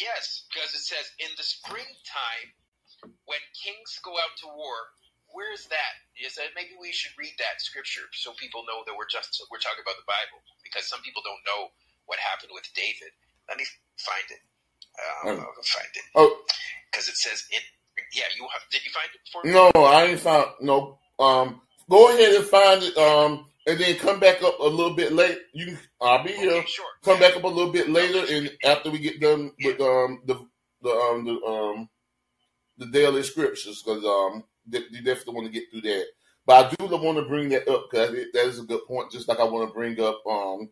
[0.00, 2.48] Yes, because it says in the springtime
[3.26, 4.76] when kings go out to war.
[5.32, 5.94] Where is that?
[6.20, 9.62] Is that maybe we should read that scripture so people know that we're just we're
[9.64, 11.72] talking about the Bible because some people don't know
[12.06, 13.12] what happened with David.
[13.48, 14.42] Let me find it.
[15.00, 15.40] Um, Oh.
[15.40, 16.32] I'll find it Oh
[16.92, 17.62] because it says it.
[18.14, 18.62] Yeah, you have.
[18.72, 19.52] Did you find it for me?
[19.52, 20.98] no, I ain't found no.
[21.22, 22.96] Um, go ahead and find it.
[22.96, 25.38] Um, and then come back up a little bit late.
[25.52, 26.52] You, I'll be here.
[26.52, 26.84] Okay, sure.
[27.04, 30.34] Come back up a little bit later, and after we get done with um the
[30.82, 31.88] the um the um
[32.78, 36.06] the daily scriptures, because um they, you definitely want to get through that.
[36.44, 39.12] But I do want to bring that up because that is a good point.
[39.12, 40.70] Just like I want to bring up um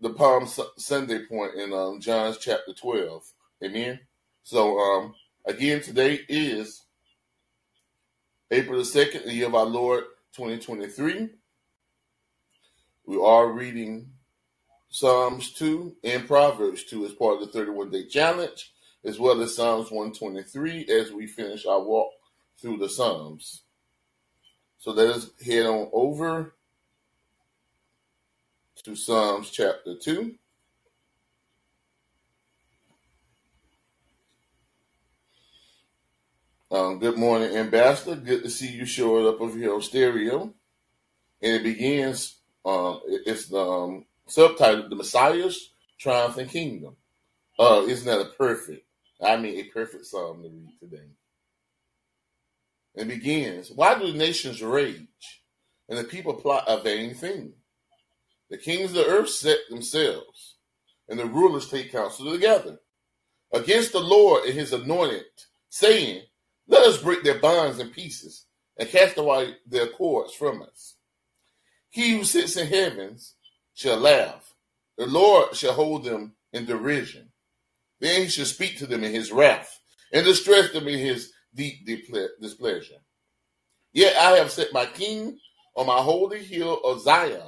[0.00, 3.24] the Palm Sunday point in um John's chapter twelve.
[3.64, 3.98] Amen.
[4.44, 6.84] So um again, today is
[8.50, 11.28] April the 2nd, the year of our Lord 2023.
[13.04, 14.10] We are reading
[14.88, 18.72] Psalms 2 and Proverbs 2 as part of the 31 day challenge,
[19.04, 22.10] as well as Psalms 123 as we finish our walk
[22.58, 23.64] through the Psalms.
[24.78, 26.54] So let us head on over
[28.82, 30.34] to Psalms chapter 2.
[36.70, 38.20] Um, good morning, Ambassador.
[38.20, 40.52] Good to see you showing up over here on stereo.
[41.40, 46.96] And it begins, um, it's the um, subtitle, The Messiah's Triumph and Kingdom.
[47.58, 48.86] Uh, isn't that a perfect,
[49.22, 51.06] I mean, a perfect psalm to read today?
[52.96, 55.08] It begins, Why do the nations rage
[55.88, 57.54] and the people plot a vain thing?
[58.50, 60.56] The kings of the earth set themselves,
[61.08, 62.80] and the rulers take counsel together
[63.54, 65.24] against the Lord and his anointed,
[65.70, 66.22] saying,
[66.68, 68.44] Let us break their bonds in pieces
[68.78, 70.96] and cast away their cords from us.
[71.88, 73.34] He who sits in heavens
[73.74, 74.54] shall laugh.
[74.98, 77.30] The Lord shall hold them in derision.
[78.00, 79.80] Then he shall speak to them in his wrath
[80.12, 81.86] and distress them in his deep
[82.40, 82.98] displeasure.
[83.92, 85.38] Yet I have set my king
[85.74, 87.40] on my holy hill of Zion.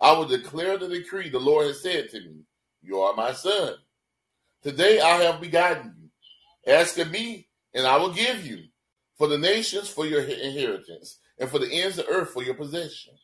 [0.00, 2.44] I will declare the decree the Lord has said to me,
[2.82, 3.74] You are my son.
[4.62, 6.72] Today I have begotten you.
[6.72, 8.64] Ask of me, and I will give you
[9.16, 12.54] for the nations for your inheritance, and for the ends of the earth for your
[12.54, 13.14] possession.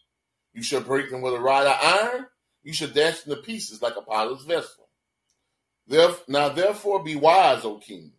[0.52, 2.26] You shall break them with a rod of iron,
[2.62, 4.88] you shall dash them to pieces like a potter's vessel.
[6.28, 8.12] Now therefore be wise, O kings.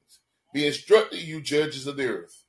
[0.54, 2.44] Be instructed, you judges of the earth.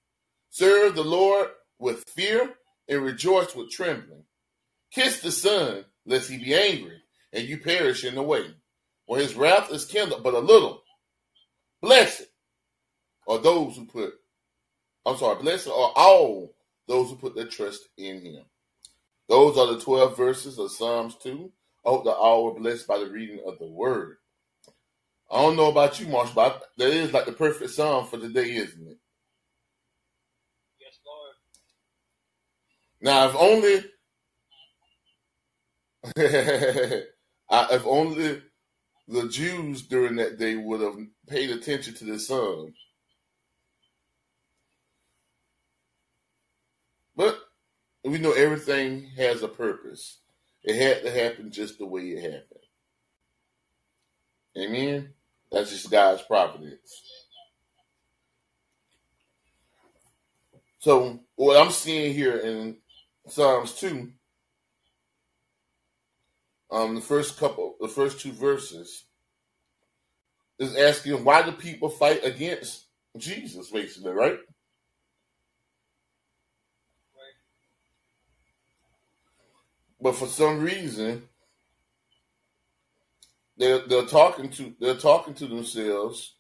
[0.49, 2.55] Serve the Lord with fear
[2.89, 4.25] and rejoice with trembling.
[4.91, 8.47] Kiss the Son, lest he be angry, and you perish in the way.
[9.07, 10.83] For his wrath is kindled but a little.
[11.83, 12.23] Blessed
[13.31, 14.15] are those who put,
[15.07, 16.55] I'm sorry, blessed are all
[16.89, 18.45] those who put their trust in him.
[19.29, 21.53] Those are the 12 verses of Psalms 2.
[21.87, 24.17] I hope that all were blessed by the reading of the word.
[25.31, 28.57] I don't know about you, Marsh, but that is like the perfect psalm for today,
[28.57, 28.99] isn't it?
[30.81, 31.35] Yes, Lord.
[33.01, 33.85] Now, if only
[37.73, 38.43] if only
[39.07, 40.97] the Jews during that day would have
[41.29, 42.73] paid attention to this song.
[47.21, 47.39] But
[48.03, 50.21] we know everything has a purpose.
[50.65, 52.65] It had to happen just the way it happened.
[54.57, 55.11] Amen.
[55.53, 57.03] That's just God's providence.
[60.79, 62.79] So what I'm seeing here in
[63.29, 64.11] Psalms 2
[66.71, 69.05] um, the first couple, the first two verses,
[70.59, 72.87] is asking why do people fight against
[73.19, 74.39] Jesus, basically, right?
[80.01, 81.29] But for some reason,
[83.57, 86.35] they're they're talking to they're talking to themselves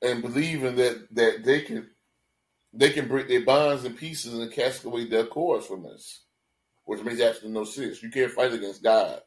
[0.00, 1.90] and believing that that they can
[2.72, 6.20] they can break their bonds in pieces and cast away their cords from us
[6.84, 8.02] which makes absolutely no sense.
[8.02, 9.20] You can't fight against God.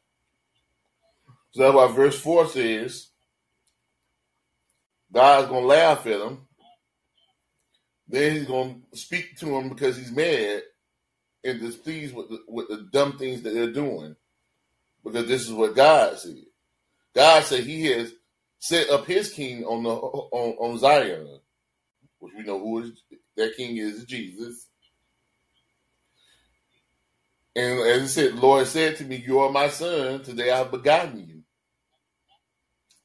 [1.52, 3.08] So that's why verse 4 says
[5.12, 6.45] God's to laugh at them.
[8.08, 10.62] Then he's going to speak to them because he's mad
[11.44, 14.16] and displeased with the, with the dumb things that they're doing.
[15.04, 16.36] Because this is what God said.
[17.14, 18.12] God said he has
[18.58, 21.40] set up his king on the on, on Zion,
[22.18, 22.92] which we know who is
[23.36, 24.66] that king is Jesus.
[27.54, 30.22] And as I said, the Lord said to me, You are my son.
[30.22, 31.42] Today I have begotten you.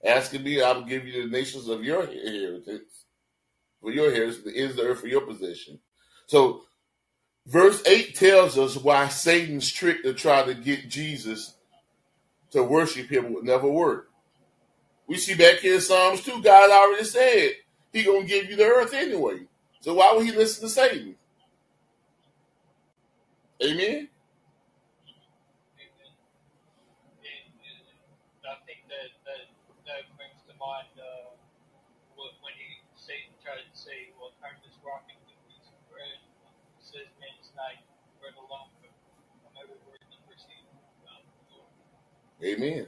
[0.04, 3.01] Asking me, I will give you the nations of your inheritance,
[3.82, 5.80] for your inheritance, the ends of the earth for your possession.
[6.28, 6.62] So,
[7.48, 11.56] verse 8 tells us why Satan's trick to try to get Jesus
[12.52, 14.10] to worship him would never work.
[15.08, 17.52] We see back here in Psalms 2, God already said
[17.92, 19.42] he to give you the earth anyway.
[19.82, 21.16] So, why would he listen to Satan?
[23.64, 24.08] Amen.
[42.44, 42.88] Amen.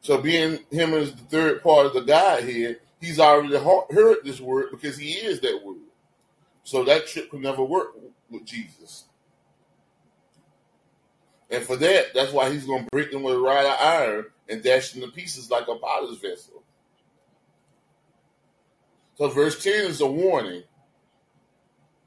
[0.00, 4.68] So being him as the third part of the Godhead, he's already heard this word
[4.70, 5.76] because he is that word.
[6.64, 7.94] So that trick could never work
[8.30, 9.04] with Jesus.
[11.50, 14.26] And for that, that's why he's going to break them with a rod of iron
[14.48, 16.57] and dash them to pieces like a potter's vessel.
[19.18, 20.62] So verse 10 is a warning.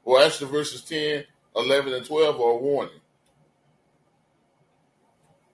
[0.02, 3.00] Well, actually, verses 10, 11, and 12 are a warning.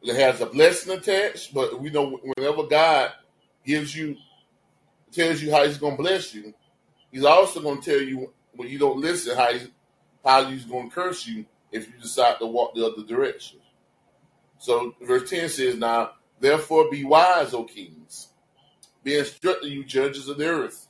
[0.03, 3.11] It has a blessing attached, but we know whenever God
[3.67, 4.17] gives you,
[5.11, 6.55] tells you how He's going to bless you,
[7.11, 9.69] He's also going to tell you when you don't listen how He's,
[10.25, 13.59] how He's going to curse you if you decide to walk the other direction.
[14.59, 18.29] So verse 10 says, Now, therefore be wise, O kings,
[19.03, 20.88] be instructed, you judges of the earth.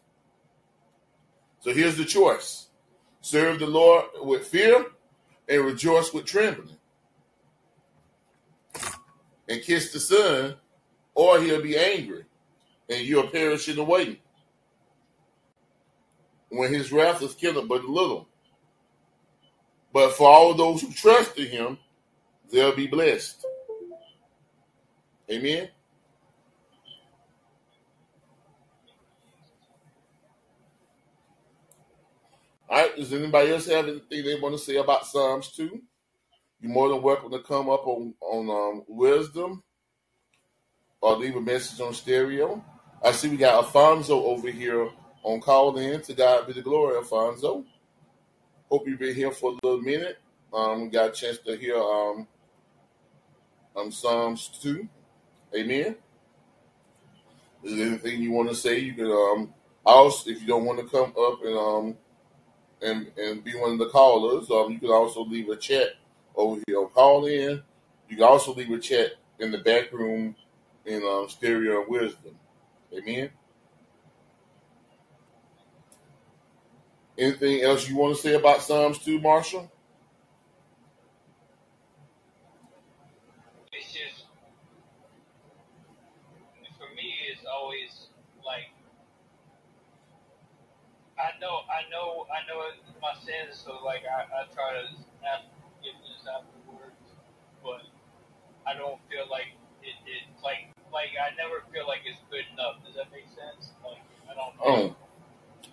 [1.61, 2.69] So here's the choice
[3.21, 4.87] serve the Lord with fear
[5.49, 6.77] and rejoice with trembling.
[9.49, 10.57] And kiss the Son,
[11.15, 12.25] or he'll be angry,
[12.89, 14.19] and you'll perish in the waiting.
[16.51, 18.29] When his wrath is kindled but little.
[19.93, 21.79] But for all those who trust in him,
[22.51, 23.45] they'll be blessed.
[25.31, 25.69] Amen.
[32.69, 32.95] All right.
[32.97, 35.81] Does anybody else have anything they want to say about Psalms 2?
[36.61, 39.62] You're more than welcome to come up on, on um, wisdom
[41.01, 42.62] or leave a message on stereo.
[43.03, 44.91] I see we got Alfonso over here
[45.23, 46.03] on Callin.
[46.03, 47.64] To God be the glory, Alfonso.
[48.71, 50.19] Hope you've been here for a little minute.
[50.53, 52.27] Um, got a chance to hear um,
[53.77, 54.87] um Psalms 2.
[55.57, 55.97] Amen.
[57.62, 58.79] Is there anything you want to say?
[58.79, 59.55] You can um
[59.87, 61.97] also if you don't want to come up and um
[62.83, 65.91] and and be one of the callers, um you can also leave a chat
[66.37, 66.87] over here.
[66.95, 67.62] Callin.
[68.09, 70.35] You can also leave a chat in the back room
[70.87, 72.37] in um, stereo wisdom.
[72.97, 73.31] Amen.
[77.18, 79.70] Anything else you want to say about Psalms 2, Marshall?
[83.72, 84.24] It's just
[86.79, 87.14] for me.
[87.33, 88.09] It's always
[88.45, 88.70] like
[91.18, 92.62] I know, I know, I know
[93.03, 93.59] my sins.
[93.59, 94.84] So like I, I try to
[95.26, 97.03] ask forgiveness afterwards,
[97.62, 97.82] but
[98.66, 99.97] I don't feel like it.
[100.07, 102.82] It like like I never feel like it's good enough.
[102.84, 103.72] Does that make sense?
[103.82, 104.55] Like I don't.
[104.62, 104.97] Oh.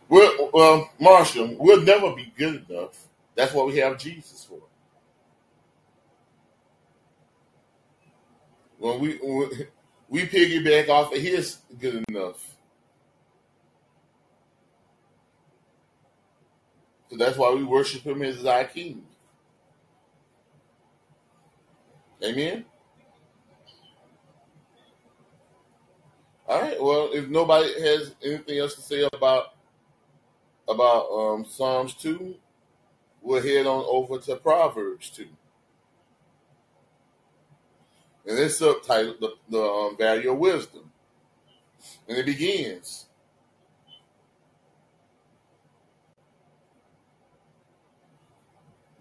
[0.08, 3.08] Well, well, Marshall, we'll never be good enough.
[3.34, 4.62] That's what we have Jesus for.
[8.78, 9.68] When we when
[10.10, 12.55] we piggyback off of His good enough,
[17.20, 19.04] that's why we worship Him as our King.
[22.24, 22.66] Amen.
[26.48, 26.82] All right.
[26.82, 29.54] Well, if nobody has anything else to say about
[30.68, 32.36] about um, Psalms two,
[33.22, 35.28] we'll head on over to Proverbs two,
[38.26, 40.92] and it's subtitled "The, the um, Value of Wisdom,"
[42.08, 43.05] and it begins.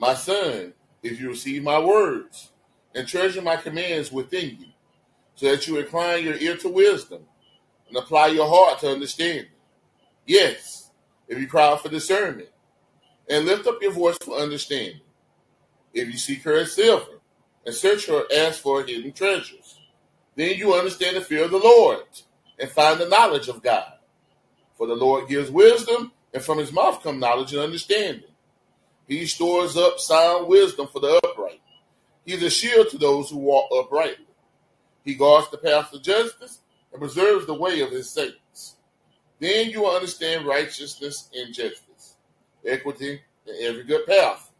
[0.04, 2.50] My son, if you receive my words
[2.94, 4.66] and treasure my commands within you,
[5.34, 7.22] so that you incline your ear to wisdom
[7.88, 9.46] and apply your heart to understanding.
[10.26, 10.90] Yes,
[11.26, 12.50] if you cry for discernment
[13.30, 15.00] and lift up your voice for understanding.
[15.94, 17.20] If you seek her as silver
[17.64, 19.80] and search her as for hidden treasures,
[20.36, 22.04] then you understand the fear of the Lord
[22.58, 23.94] and find the knowledge of God.
[24.76, 28.33] For the Lord gives wisdom, and from his mouth come knowledge and understanding.
[29.06, 31.60] He stores up sound wisdom for the upright.
[32.24, 34.26] He is a shield to those who walk uprightly.
[35.04, 38.76] He guards the path of justice and preserves the way of his saints.
[39.38, 42.14] Then you will understand righteousness and justice,
[42.66, 44.50] equity, and every good path.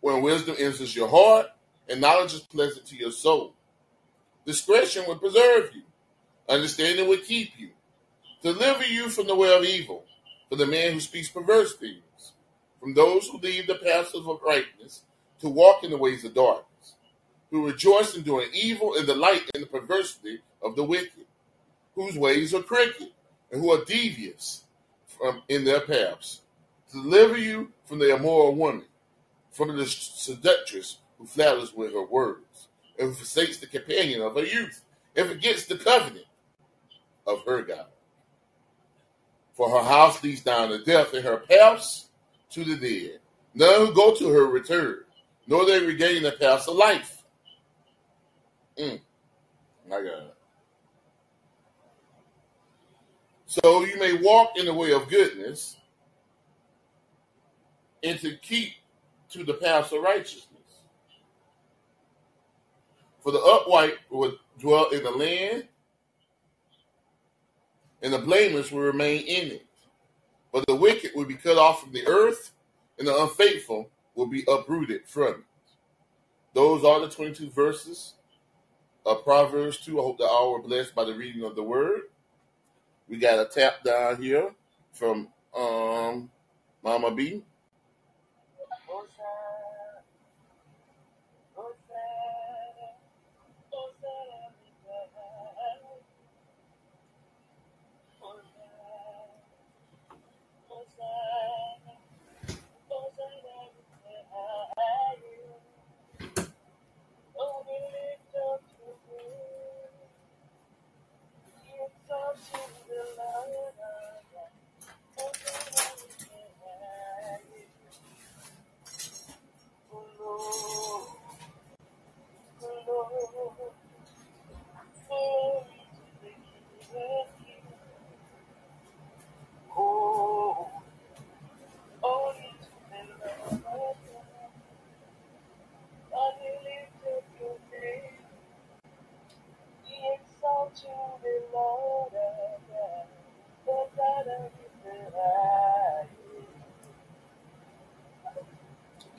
[0.00, 1.46] When wisdom enters your heart
[1.88, 3.54] and knowledge is pleasant to your soul,
[4.44, 5.82] discretion will preserve you,
[6.48, 7.70] understanding will keep you,
[8.42, 10.04] deliver you from the way of evil,
[10.48, 12.02] from the man who speaks perverse things,
[12.86, 15.02] from those who leave the paths of uprightness
[15.40, 16.94] to walk in the ways of darkness,
[17.50, 21.26] who rejoice in doing evil in the light in the perversity of the wicked,
[21.96, 23.08] whose ways are crooked
[23.50, 24.62] and who are devious
[25.08, 26.42] from in their paths,
[26.92, 28.84] deliver you from the immoral woman,
[29.50, 32.68] from the seductress who flatters with her words,
[33.00, 34.84] and who forsakes the companion of her youth,
[35.16, 36.26] and forgets the covenant
[37.26, 37.86] of her God.
[39.54, 42.05] For her house leads down to death, and her paths
[42.56, 43.20] to the dead.
[43.54, 45.00] None who go to her return,
[45.46, 47.22] nor they regain the paths of life.
[48.78, 48.98] Mm.
[49.88, 50.30] My God.
[53.44, 55.76] So you may walk in the way of goodness
[58.02, 58.72] and to keep
[59.30, 60.42] to the paths of righteousness.
[63.22, 65.64] For the upright will dwell in the land,
[68.02, 69.65] and the blameless will remain in it.
[70.56, 72.52] But the wicked will be cut off from the earth,
[72.98, 75.44] and the unfaithful will be uprooted from it.
[76.54, 78.14] Those are the 22 verses
[79.04, 80.00] of Proverbs 2.
[80.00, 82.04] I hope that all were blessed by the reading of the word.
[83.06, 84.54] We got a tap down here
[84.94, 86.30] from um,
[86.82, 87.42] Mama B.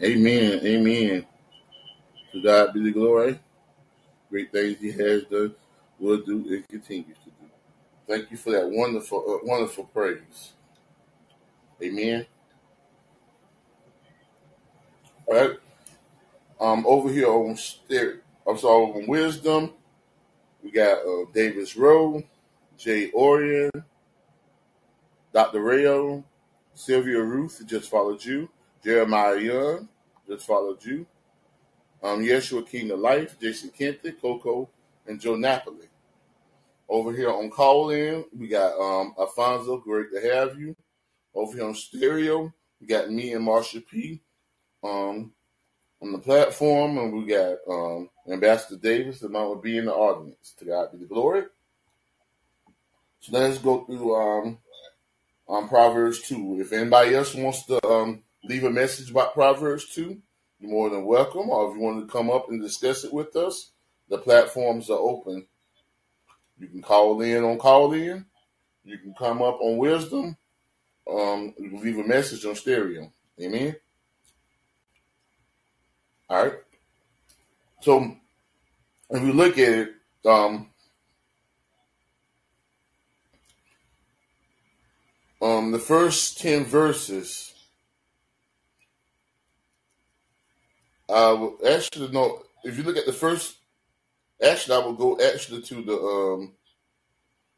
[0.04, 0.60] Amen.
[0.66, 1.26] Amen.
[2.34, 3.40] To God be the glory.
[4.30, 5.56] Great things He has done,
[6.00, 7.48] will do, and continues to do.
[8.08, 10.54] Thank you for that wonderful, uh, wonderful praise.
[11.84, 12.26] Amen.
[15.28, 15.52] All right.
[16.60, 19.74] Um, over here on stereo, I'm sorry, on wisdom,
[20.64, 22.24] we got uh, Davis Rowe,
[22.78, 23.72] Jay Orion,
[25.34, 25.62] Dr.
[25.62, 26.24] Rayo,
[26.76, 28.50] Sylvia Ruth, just followed you.
[28.84, 29.90] Jeremiah Young,
[30.28, 31.06] just followed you.
[32.04, 34.70] Um, Yeshua King of Life, Jason Kente, Coco,
[35.06, 35.88] and Joe Napoli.
[36.90, 40.76] Over here on Callin, we got um, Alfonso, great to have you.
[41.34, 44.22] Over here on stereo, we got me and Marsha P.
[44.84, 45.34] Um,
[46.02, 49.94] on the platform, and we got um, Ambassador Davis, the man will be in the
[49.94, 50.54] audience.
[50.60, 51.44] To God be the glory.
[53.20, 54.58] So let's go through um,
[55.50, 56.62] um, Proverbs 2.
[56.62, 60.18] If anybody else wants to um, leave a message about Proverbs 2,
[60.60, 61.50] you're more than welcome.
[61.50, 63.72] Or if you want to come up and discuss it with us,
[64.10, 65.48] the platforms are open.
[66.58, 68.26] You can call in on Callin.
[68.84, 70.38] You can come up on wisdom.
[71.10, 73.12] Um, you can leave a message on stereo.
[73.42, 73.76] Amen.
[76.30, 76.54] All right.
[77.82, 78.16] So
[79.10, 79.90] if you look at it,
[80.26, 80.70] um,
[85.42, 87.54] um, the first ten verses
[91.10, 92.44] Uh, actually, no.
[92.64, 93.58] If you look at the first,
[94.44, 96.54] actually, I will go actually to the um,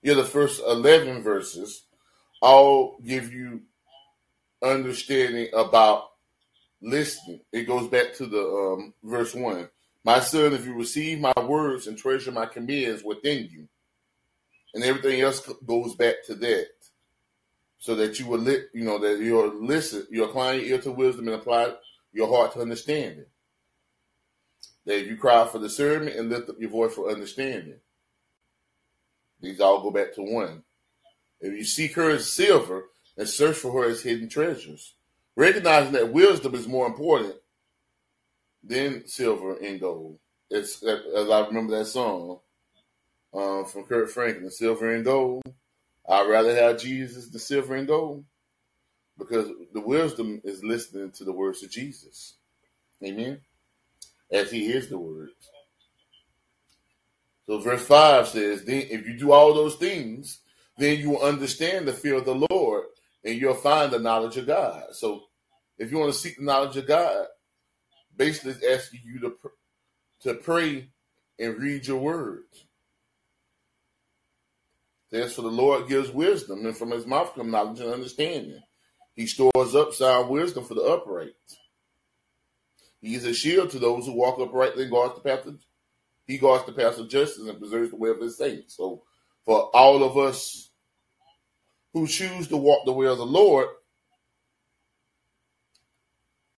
[0.02, 1.84] yeah, the first eleven verses.
[2.42, 3.62] I'll give you
[4.62, 6.12] understanding about
[6.82, 7.42] listening.
[7.52, 9.70] It goes back to the um, verse one.
[10.06, 13.68] My son, if you receive my words and treasure my commands within you,
[14.74, 16.68] and everything else goes back to that,
[17.80, 20.92] so that you will, li- you know, that you're listen, you apply your ear to
[20.92, 21.74] wisdom and apply
[22.14, 23.26] your heart to understanding
[24.86, 27.80] that you cry for discernment and lift up your voice for understanding.
[29.42, 30.64] These all go back to one.
[31.40, 32.86] If you seek her as silver
[33.18, 34.96] and search for her as hidden treasures,
[35.36, 37.36] recognizing that wisdom is more important
[38.64, 40.20] than silver and gold.
[40.50, 42.40] It's as I remember that song
[43.34, 45.44] um, from Kirk Franklin, "Silver and Gold."
[46.08, 48.26] I'd rather have Jesus than silver and gold
[49.18, 52.34] because the wisdom is listening to the words of Jesus.
[53.06, 53.40] Amen
[54.32, 55.34] as he hears the words.
[57.46, 60.40] So verse 5 says, then if you do all those things,
[60.78, 62.86] then you will understand the fear of the Lord
[63.24, 64.84] and you'll find the knowledge of God.
[64.92, 65.24] So
[65.78, 67.26] if you want to seek the knowledge of God,
[68.16, 69.36] basically it's asking you to,
[70.22, 70.90] to pray
[71.40, 72.66] and read your words.
[75.12, 78.62] As for the Lord gives wisdom, and from his mouth come knowledge and understanding.
[79.16, 81.34] He stores up sound wisdom for the upright.
[83.02, 85.60] He is a shield to those who walk uprightly and guards the path of
[86.28, 88.76] he guards the path of justice and preserves the way of his saints.
[88.76, 89.02] So
[89.46, 90.70] for all of us
[91.92, 93.68] who choose to walk the way of the Lord,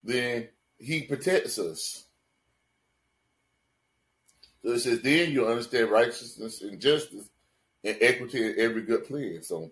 [0.04, 2.04] then he protects us.
[4.64, 7.30] So it says, then you understand righteousness and justice
[7.84, 9.42] and equity in every good plan.
[9.42, 9.72] So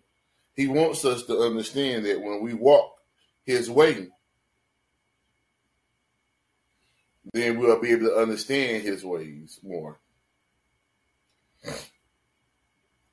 [0.55, 2.93] he wants us to understand that when we walk
[3.43, 4.07] his way,
[7.33, 9.99] then we'll be able to understand his ways more.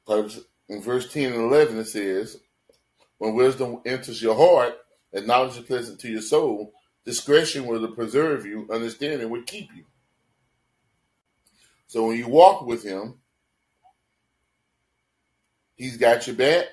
[0.08, 2.38] In verse 10 and 11, it says,
[3.18, 4.74] when wisdom enters your heart
[5.12, 6.72] and knowledge is pleasant to your soul,
[7.04, 9.84] discretion will preserve you, understanding will keep you.
[11.86, 13.20] So when you walk with him,
[15.76, 16.66] he's got your back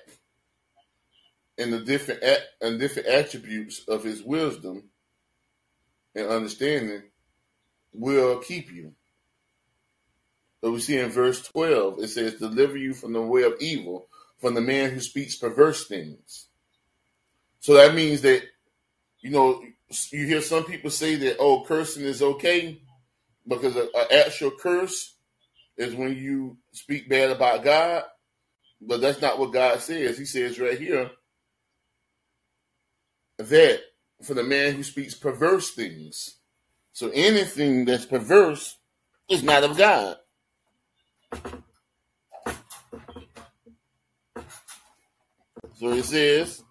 [1.58, 2.24] and the different
[2.62, 4.90] and different attributes of his wisdom
[6.16, 7.04] and understanding
[7.94, 8.94] will keep you.
[10.62, 14.08] So we see in verse 12, it says, deliver you from the way of evil,
[14.40, 16.48] from the man who speaks perverse things.
[17.60, 18.44] So that means that,
[19.22, 19.62] you know,
[20.12, 22.82] you hear some people say that, oh, cursing is okay
[23.48, 25.16] because an actual curse
[25.78, 28.04] is when you speak bad about God.
[28.82, 30.18] But that's not what God says.
[30.18, 31.12] He says right here
[33.38, 33.82] that
[34.22, 36.36] for the man who speaks perverse things.
[36.94, 38.78] So anything that's perverse
[39.28, 40.18] is not of God.
[45.76, 46.64] So it says,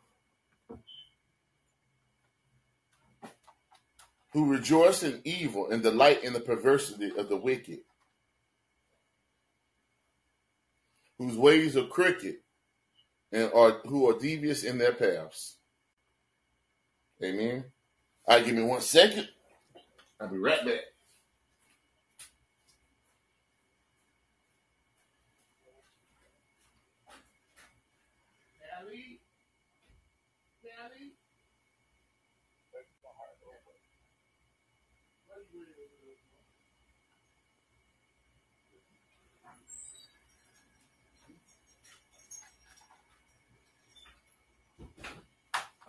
[4.33, 7.81] who rejoice in evil and delight in the perversity of the wicked,
[11.19, 12.37] whose ways are crooked
[13.33, 15.57] and are who are devious in their paths.
[17.23, 17.65] Amen.
[18.27, 19.29] All right, give me one second.
[20.23, 20.81] I'll be right back.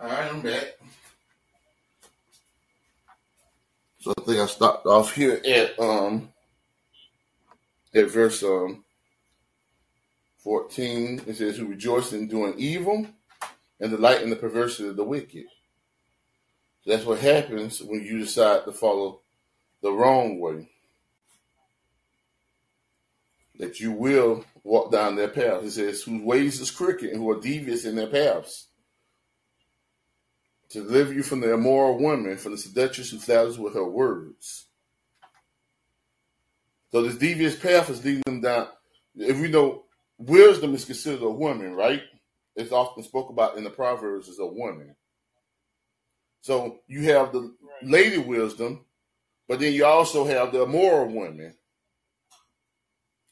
[0.01, 0.82] All right, I'm back.
[4.03, 6.27] So I think I stopped off here at um
[7.95, 8.83] at verse um
[10.39, 11.21] 14.
[11.25, 13.07] It says, Who rejoice in doing evil
[13.79, 15.45] and delight in the perversity of the wicked.
[16.81, 19.21] So that's what happens when you decide to follow
[19.81, 20.67] the wrong way.
[23.57, 25.63] That you will walk down their path.
[25.63, 28.67] It says, Whose ways is crooked and who are devious in their paths
[30.73, 34.65] to deliver you from the immoral woman, from the seductress who flatters with her words.
[36.91, 38.67] So this devious path is leading them down.
[39.15, 39.83] If we know
[40.17, 42.01] wisdom is considered a woman, right?
[42.55, 44.95] It's often spoke about in the Proverbs as a woman.
[46.41, 47.53] So you have the
[47.83, 48.85] lady wisdom,
[49.47, 51.53] but then you also have the immoral woman,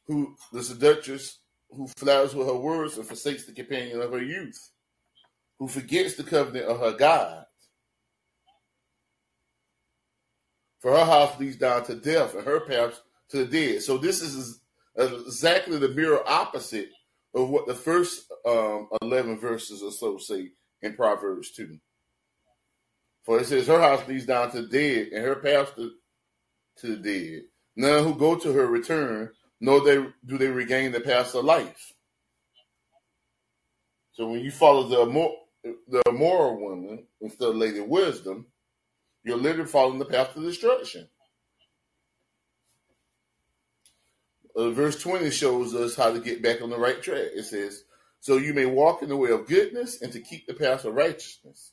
[0.06, 1.40] who the seductress
[1.72, 4.72] who flatters with her words and forsakes the companion of her youth
[5.62, 7.46] who forgets the covenant of her God.
[10.80, 13.00] For her house leads down to death, and her paths
[13.30, 13.84] to the dead.
[13.84, 14.60] So this is
[14.98, 16.90] exactly the mirror opposite
[17.36, 20.50] of what the first um, 11 verses or so say
[20.82, 21.78] in Proverbs 2.
[23.24, 25.92] For it says, Her house leads down to the dead, and her paths to,
[26.78, 27.42] to the dead.
[27.76, 31.94] None who go to her return, nor they, do they regain the paths of life.
[34.14, 38.48] So when you follow the more the moral woman instead of Lady Wisdom,
[39.24, 41.08] you're literally following the path to destruction.
[44.56, 47.28] Uh, verse 20 shows us how to get back on the right track.
[47.34, 47.84] It says,
[48.20, 50.94] So you may walk in the way of goodness and to keep the path of
[50.96, 51.72] righteousness.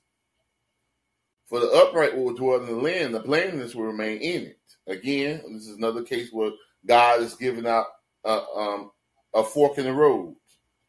[1.47, 4.59] For the upright will dwell in the land, the blameless will remain in it.
[4.87, 6.53] Again, this is another case where
[6.87, 7.87] God is giving out
[8.25, 8.91] a, um,
[9.35, 10.37] a fork in the road.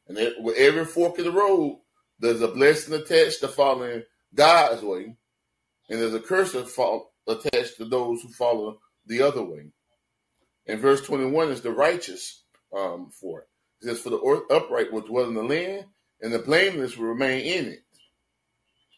[0.08, 1.80] And every fork in the road,
[2.20, 4.04] there's a blessing attached to following
[4.34, 5.16] God's way,
[5.90, 9.72] and there's a curse attached to those who follow the other way.
[10.68, 12.44] And verse 21 is the righteous
[12.76, 13.48] um, for it.
[13.82, 15.86] It says, For the upright will dwell in the land,
[16.22, 17.84] and the blameless will remain in it.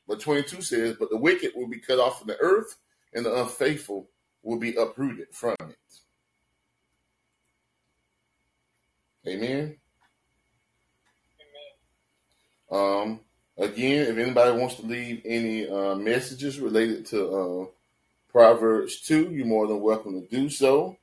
[0.07, 2.75] But 22 says, But the wicked will be cut off from the earth,
[3.13, 4.09] and the unfaithful
[4.43, 5.77] will be uprooted from it.
[9.27, 9.77] Amen.
[12.71, 13.19] Um,
[13.57, 17.65] again, if anybody wants to leave any uh, messages related to uh,
[18.31, 20.97] Proverbs 2, you're more than welcome to do so.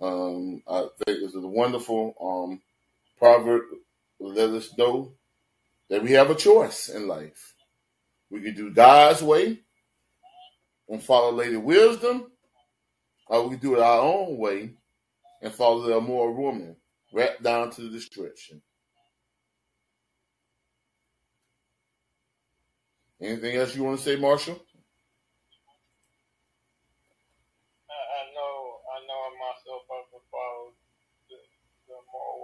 [0.00, 2.60] Um, I think this is a wonderful um,
[3.18, 3.62] proverb.
[4.18, 5.12] Let us know
[5.88, 7.54] that we have a choice in life.
[8.30, 9.60] We can do God's way
[10.88, 12.30] and follow Lady Wisdom,
[13.28, 14.70] or we can do it our own way
[15.40, 16.76] and follow the immoral woman
[17.12, 18.60] right down to the destruction.
[23.24, 24.60] Anything else you want to say, Marshall?
[27.90, 30.72] I, I know, I know myself I could follow
[31.30, 31.36] the,
[31.88, 32.38] the moral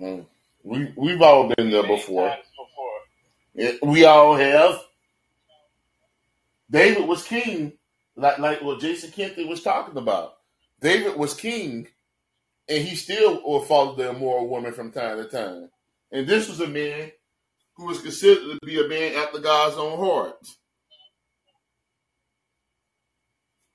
[0.00, 0.24] woman.
[0.24, 0.26] Mm.
[0.62, 2.34] We we've all been there before.
[3.56, 3.90] before.
[3.92, 4.80] We all have.
[6.70, 7.72] David was king,
[8.16, 10.34] like like what Jason Kennedy was talking about.
[10.80, 11.88] David was king,
[12.68, 15.70] and he still will follow the immoral woman from time to time.
[16.12, 17.12] And this was a man
[17.78, 20.36] who was considered to be a man after God's own heart.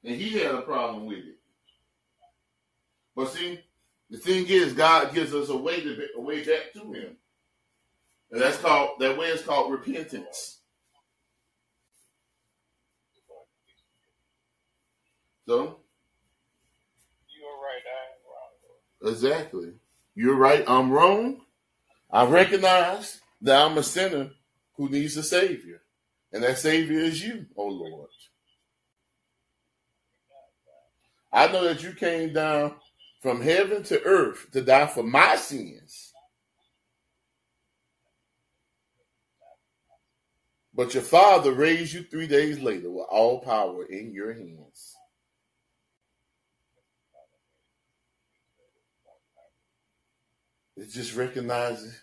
[0.04, 1.38] And he had a problem with it.
[3.16, 3.60] But see,
[4.10, 7.18] the thing is, God gives us a way to a way back to Him,
[8.32, 10.60] and that's called that way is called repentance.
[15.48, 15.80] So
[17.30, 17.84] You're right.
[17.88, 19.14] I am wrong.
[19.14, 19.74] exactly,
[20.16, 20.64] you're right.
[20.68, 21.42] I'm wrong.
[22.12, 24.32] I recognize that I'm a sinner
[24.76, 25.82] who needs a savior,
[26.32, 28.10] and that savior is you, oh Lord.
[31.32, 32.76] I know that you came down
[33.22, 36.12] from heaven to earth to die for my sins.
[40.76, 44.96] But your father raised you three days later with all power in your hands.
[50.76, 52.00] It just recognizes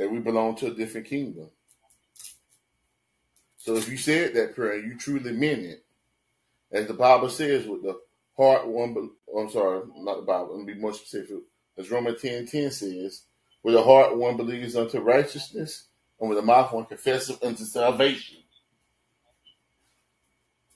[0.00, 1.50] that we belong to a different kingdom.
[3.58, 5.84] So if you said that prayer, you truly meant it.
[6.72, 8.00] As the Bible says, with the
[8.34, 11.40] heart one, I'm sorry, not the Bible, let me be more specific.
[11.76, 13.24] As Romans 10 10 says,
[13.62, 15.88] with the heart one believes unto righteousness,
[16.18, 18.38] and with the mouth one confesses unto salvation.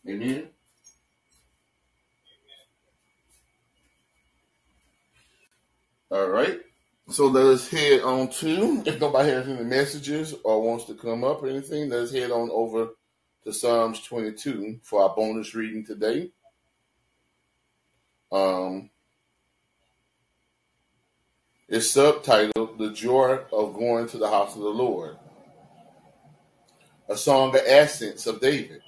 [0.07, 0.49] Amen.
[6.11, 6.61] All right.
[7.11, 11.23] So let us head on to, if nobody has any messages or wants to come
[11.23, 12.89] up or anything, let us head on over
[13.45, 16.31] to Psalms 22 for our bonus reading today.
[18.33, 18.89] Um,
[21.69, 25.19] it's subtitled The Joy of Going to the House of the Lord,
[27.11, 28.81] a song of ascents of David.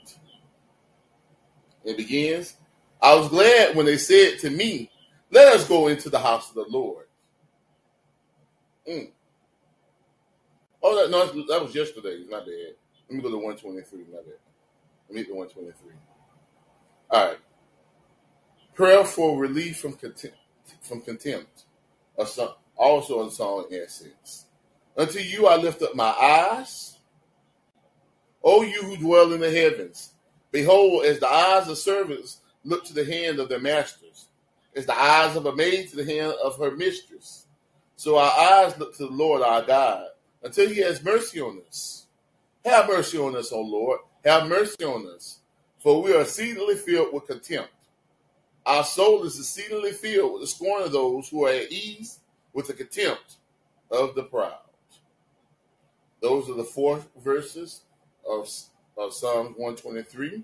[1.84, 2.56] It begins,
[3.00, 4.90] I was glad when they said to me,
[5.30, 7.05] Let us go into the house of the Lord.
[8.88, 9.10] Mm.
[10.82, 12.24] Oh, that, no, that was yesterday.
[12.30, 12.74] My bad.
[13.08, 14.00] Let me go to 123.
[14.12, 14.24] My bad.
[15.08, 15.92] Let me hit the 123.
[17.10, 17.38] All right.
[18.74, 20.36] Prayer for relief from contempt.
[20.82, 21.64] From contempt.
[22.18, 24.46] A song, also a song in essence.
[24.96, 26.98] Unto you I lift up my eyes.
[28.42, 30.12] O you who dwell in the heavens,
[30.52, 34.28] behold, as the eyes of servants look to the hand of their masters,
[34.74, 37.45] as the eyes of a maid to the hand of her mistress.
[37.96, 40.06] So our eyes look to the Lord our God
[40.42, 42.06] until he has mercy on us.
[42.64, 44.00] Have mercy on us, O Lord.
[44.24, 45.40] Have mercy on us.
[45.78, 47.70] For we are exceedingly filled with contempt.
[48.66, 52.20] Our soul is exceedingly filled with the scorn of those who are at ease
[52.52, 53.36] with the contempt
[53.90, 54.58] of the proud.
[56.20, 57.82] Those are the four verses
[58.28, 58.50] of,
[58.98, 60.42] of Psalms 123.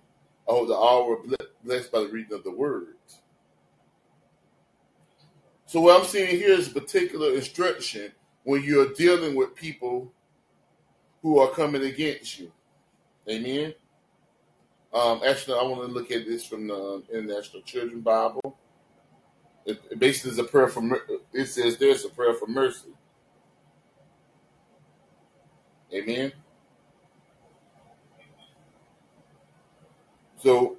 [0.48, 1.18] I hope that all were
[1.64, 2.94] blessed by the reading of the word.
[5.72, 8.12] So what I'm seeing here is a particular instruction
[8.44, 10.12] when you're dealing with people
[11.22, 12.52] who are coming against you.
[13.26, 13.72] Amen.
[14.92, 18.58] Um, actually, I want to look at this from the International Children Bible.
[19.64, 20.82] It, it basically is a prayer for.
[21.32, 22.90] It says there's a prayer for mercy.
[25.90, 26.32] Amen.
[30.42, 30.76] So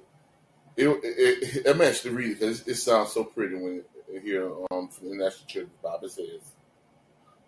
[0.76, 3.90] it, it, it, I'm actually reading because it, it sounds so pretty when it,
[4.20, 6.08] here um, the National Children's Bible.
[6.08, 6.52] Says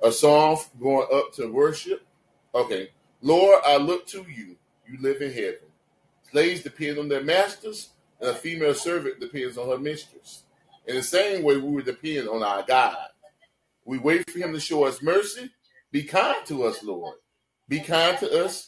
[0.03, 2.07] a song going up to worship.
[2.55, 2.91] Okay,
[3.21, 4.57] Lord, I look to you.
[4.87, 5.59] You live in heaven.
[6.31, 7.91] Slaves depend on their masters,
[8.21, 10.43] and a female servant depends on her mistress.
[10.87, 12.97] In the same way, we would depend on our God.
[13.85, 15.51] We wait for Him to show us mercy.
[15.91, 17.17] Be kind to us, Lord.
[17.69, 18.67] Be kind to us.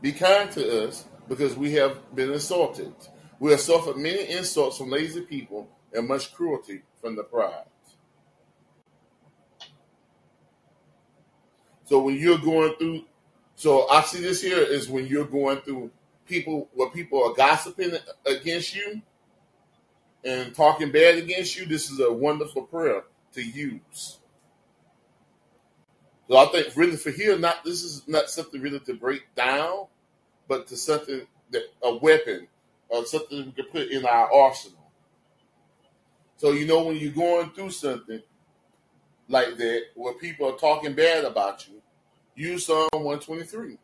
[0.00, 2.94] Be kind to us because we have been insulted.
[3.40, 7.64] We have suffered many insults from lazy people and much cruelty from the proud.
[11.86, 13.04] So when you're going through,
[13.56, 15.90] so I see this here is when you're going through
[16.26, 17.92] people where people are gossiping
[18.26, 19.00] against you
[20.22, 21.64] and talking bad against you.
[21.64, 24.18] This is a wonderful prayer to use.
[26.28, 29.86] So I think really for here, not this is not something really to break down,
[30.46, 32.46] but to something that a weapon
[33.06, 34.90] something we can put in our arsenal.
[36.36, 38.22] So you know when you're going through something
[39.28, 41.82] like that, where people are talking bad about you,
[42.34, 43.76] use Psalm 123.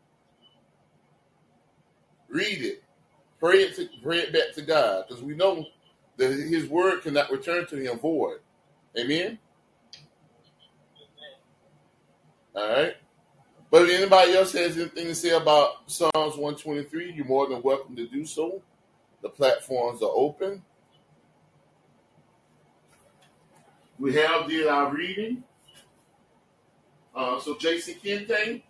[2.29, 2.83] Read it,
[3.39, 5.65] pray it, to, pray it back to God, because we know
[6.17, 8.39] that His word cannot return to Him void.
[8.99, 9.37] Amen.
[12.55, 12.95] All right.
[13.69, 17.95] But if anybody else has anything to say about Psalms 123, you're more than welcome
[17.95, 18.61] to do so.
[19.21, 20.63] The platforms are open.
[23.99, 25.43] We have did our reading.
[27.15, 28.61] Uh, so Jason Kente,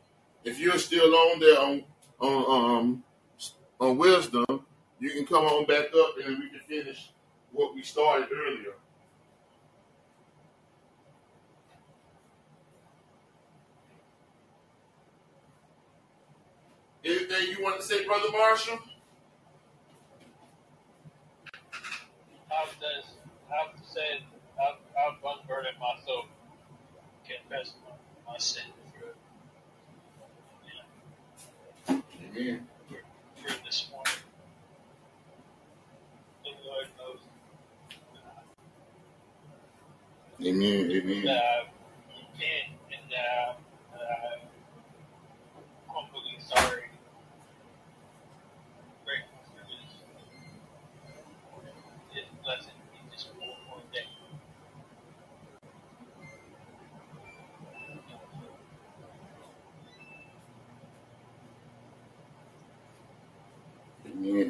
[0.45, 1.83] if you're still on there on
[2.19, 3.03] on um
[3.79, 4.45] on wisdom,
[4.99, 7.11] you can come on back up and we can finish
[7.51, 8.73] what we started earlier.
[17.03, 18.79] Anything you want to say, Brother Marshall?
[22.51, 23.09] I've just,
[23.49, 24.23] I've said,
[24.61, 26.25] I've, I've unburdened myself,
[27.27, 29.15] confessed my, my sin through,
[32.37, 32.67] Amen.
[32.89, 34.13] through this morning.
[36.43, 37.19] The Lord knows
[40.45, 40.91] Amen.
[40.91, 41.25] Amen.
[41.25, 41.59] that I
[42.09, 44.41] repent and that, I- that I'm
[45.89, 46.83] humbly sorry.
[49.05, 49.93] Grateful for this,
[52.13, 54.07] this blessing in this one more day.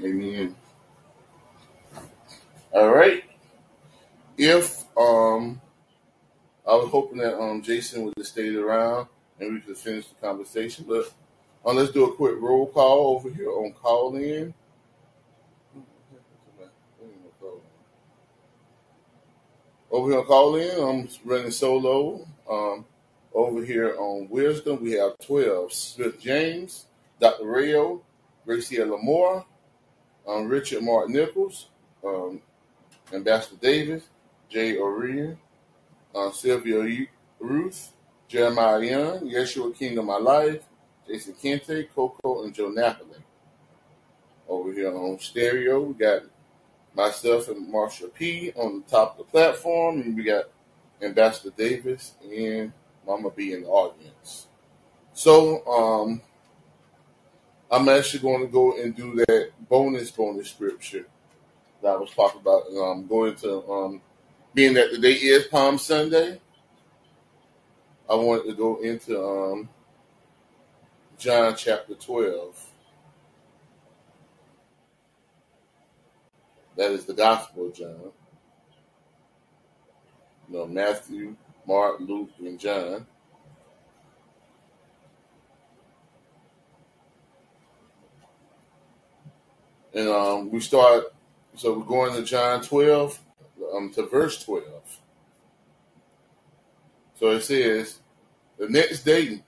[0.03, 0.55] Amen.
[2.73, 3.23] All right.
[4.37, 5.59] If um,
[6.67, 9.07] I was hoping that um Jason would have stayed around
[9.39, 11.11] and we could finish the conversation, but
[11.65, 14.53] uh, let's do a quick roll call over here on Callin.
[19.89, 22.27] Over here on Callin, I'm running solo.
[22.49, 22.85] Um,
[23.33, 26.85] over here on wisdom, we have twelve Smith James,
[27.19, 27.45] Dr.
[27.45, 28.01] Rayo,
[28.45, 29.45] Gracie Lamore,
[30.27, 31.67] um, Richard Martin Nichols,
[32.03, 32.41] um,
[33.13, 34.03] Ambassador Davis,
[34.49, 35.37] Jay Orion,
[36.13, 37.07] uh, Sylvia
[37.39, 37.93] Ruth,
[38.27, 40.63] Jeremiah Young, Yeshua King of My Life,
[41.07, 43.19] Jason Kente, Coco, and Joe Napoli.
[44.49, 46.23] Over here on stereo, we got
[46.93, 50.45] myself and Marsha P on the top of the platform, and we got
[51.01, 52.73] Ambassador Davis and
[53.05, 54.47] Mama B in the audience.
[55.13, 56.21] So, um,
[57.69, 61.05] I'm actually going to go and do that bonus bonus scripture
[61.81, 62.63] that I was talking about.
[62.71, 64.01] Um, I'm going to um,
[64.53, 66.39] being that today is Palm Sunday,
[68.09, 69.69] I wanted to go into um,
[71.17, 72.65] John chapter 12.
[76.77, 78.11] That is the Gospel of John.
[80.47, 81.35] You know, Matthew,
[81.67, 83.05] Mark, Luke, and John.
[89.97, 91.05] And um, we start,
[91.55, 93.19] so we're going to John 12
[93.73, 94.63] um, to verse 12.
[97.15, 97.97] So it says,
[98.59, 99.41] the next day,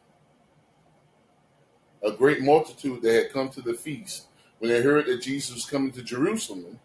[2.03, 4.25] a great multitude that had come to the feast,
[4.57, 6.79] when they heard that Jesus was coming to Jerusalem,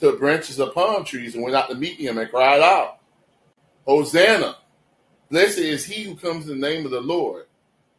[0.00, 3.00] took branches of palm trees and went out to meet him and cried out,
[3.86, 4.56] Hosanna!
[5.30, 7.44] Blessed is he who comes in the name of the Lord,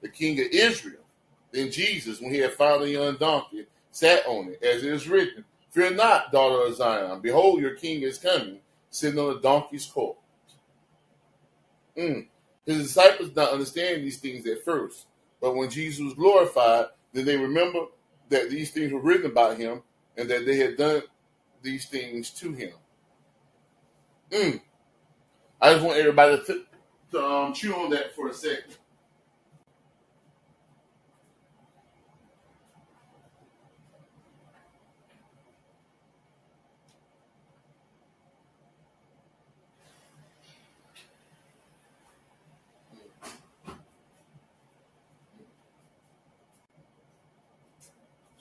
[0.02, 1.04] the King of Israel.
[1.52, 5.08] Then Jesus, when he had found a young donkey, sat on it, as it is
[5.08, 7.22] written, Fear not, daughter of Zion.
[7.22, 10.20] Behold, your king is coming, sitting on a donkey's colt.
[11.98, 12.28] Mm.
[12.66, 15.08] His disciples did not understand these things at first,
[15.40, 17.86] but when Jesus was glorified, then they remember
[18.30, 19.82] that these things were written about him
[20.18, 21.04] and that they had done
[21.62, 22.74] these things to him.
[24.32, 24.62] Mm.
[25.62, 26.64] I just want everybody to,
[27.12, 28.78] to um, chew on that for a second.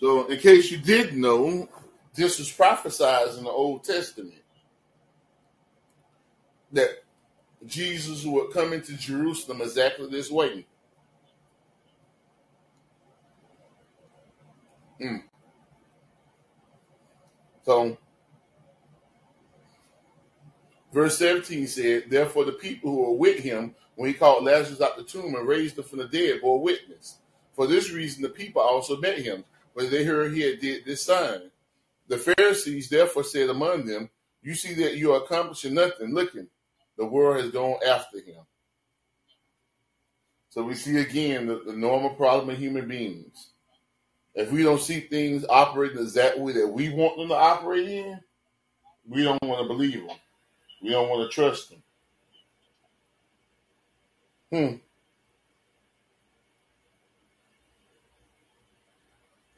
[0.03, 1.69] So, in case you didn't know,
[2.13, 4.43] this was prophesied in the Old Testament
[6.73, 7.05] that
[7.65, 10.67] Jesus would come into Jerusalem exactly this way.
[15.01, 15.23] Mm.
[17.65, 17.97] So,
[20.93, 24.97] verse 17 said, Therefore, the people who were with him when he called Lazarus out
[24.97, 27.19] the tomb and raised him from the dead bore witness.
[27.55, 29.45] For this reason, the people also met him,
[29.75, 31.51] when they heard he had did this sign.
[32.09, 34.11] The Pharisees therefore said among them,
[34.43, 36.15] You see that you are accomplishing nothing.
[36.15, 36.49] Looking,
[36.97, 38.43] the world has gone after him.
[40.51, 43.53] So we see again the, the normal problem of human beings.
[44.35, 47.89] If we don't see things operating the exact way that we want them to operate
[47.89, 48.21] in,
[49.09, 50.17] we don't want to believe them.
[50.83, 51.83] We don't want to trust them.
[54.51, 54.77] Hmm.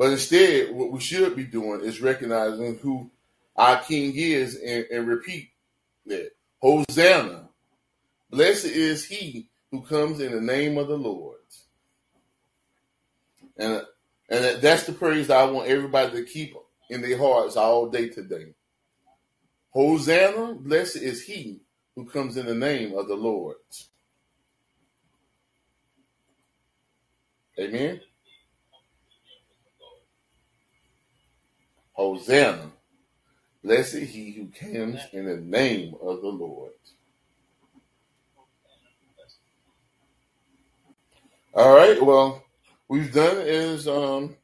[0.05, 3.11] But instead, what we should be doing is recognizing who
[3.57, 5.48] our King is and, and repeat
[6.05, 6.32] that.
[6.61, 7.48] Hosanna.
[8.28, 11.38] Blessed is he who comes in the name of the Lord.
[13.57, 13.80] And,
[14.28, 16.55] and that's the praise that I want everybody to keep
[16.90, 18.52] in their hearts all day today.
[19.70, 21.62] Hosanna, blessed is he
[21.96, 23.57] who comes in the name of the Lord.
[27.59, 28.02] Amen.
[32.05, 32.70] Hosanna,
[33.62, 36.72] blessed he who comes in the name of the Lord.
[41.55, 42.44] All right, well,
[42.88, 44.36] we've done is um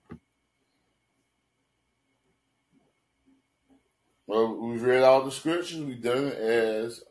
[4.27, 7.03] well, we've read all the scriptures, we've done as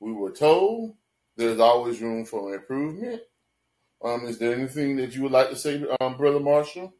[0.00, 0.96] we were told.
[1.36, 3.22] There's always room for improvement.
[4.04, 6.92] Um, is there anything that you would like to say, um, Brother Marshall?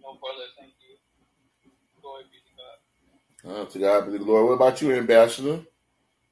[0.00, 0.96] No, brother, thank you.
[2.02, 2.42] Glory be
[3.42, 4.06] to God.
[4.06, 4.44] Be the glory.
[4.44, 5.60] What about you, Ambassador?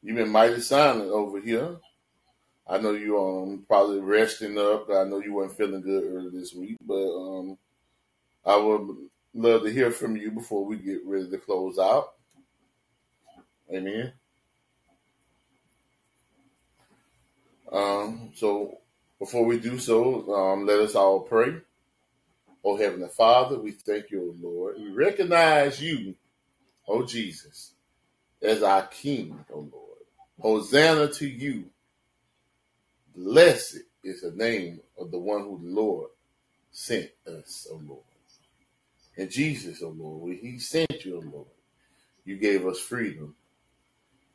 [0.03, 1.77] You've been mighty silent over here.
[2.67, 4.89] I know you um probably resting up.
[4.91, 7.59] I know you weren't feeling good earlier this week, but um,
[8.45, 8.97] I would
[9.35, 12.13] love to hear from you before we get ready to close out.
[13.73, 14.13] Amen.
[17.73, 18.79] Um, so
[19.19, 21.57] before we do so, um, let us all pray.
[22.65, 24.77] Oh Heavenly Father, we thank you, Lord.
[24.79, 26.15] We recognize you,
[26.91, 27.73] O Jesus,
[28.43, 29.71] as our King, O Lord.
[30.41, 31.67] Hosanna to you.
[33.15, 36.09] Blessed is the name of the one who the Lord
[36.71, 38.01] sent us, O Lord.
[39.17, 41.47] And Jesus, O Lord, when He sent you, O Lord,
[42.25, 43.35] you gave us freedom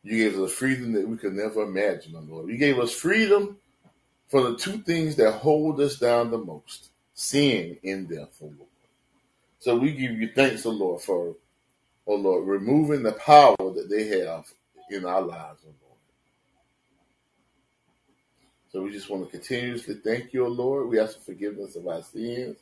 [0.05, 2.47] you gave us freedom that we could never imagine, my Lord.
[2.47, 3.57] You gave us freedom
[4.27, 8.69] for the two things that hold us down the most sin and death, oh Lord.
[9.57, 11.35] So we give you thanks, O Lord, for,
[12.07, 14.45] oh Lord, removing the power that they have
[14.89, 15.99] in our lives, oh Lord.
[18.71, 20.89] So we just want to continuously thank you, oh Lord.
[20.89, 22.57] We ask for forgiveness of our sins,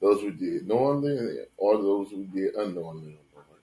[0.00, 3.60] those we did knowingly or those we did unknowingly, oh Lord.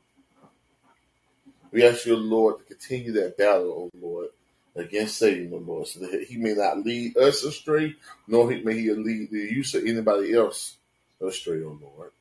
[1.72, 4.28] we ask you, oh, Lord, to continue that battle, oh Lord,
[4.76, 7.96] against Satan, oh Lord, so that he may not lead us astray,
[8.28, 10.78] nor may he lead the use of anybody else
[11.22, 12.12] astray, oh Lord.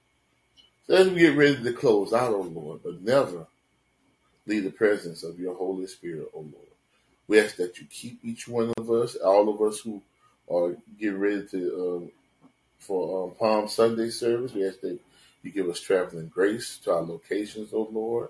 [0.86, 3.46] So as we get ready to close out, oh Lord, but never
[4.46, 6.68] leave the presence of your Holy Spirit, oh Lord.
[7.26, 10.02] We ask that you keep each one of us, all of us who
[10.52, 12.12] are getting ready to um,
[12.78, 14.52] for um, Palm Sunday service.
[14.52, 14.98] We ask that
[15.42, 18.28] you give us traveling grace to our locations, oh Lord.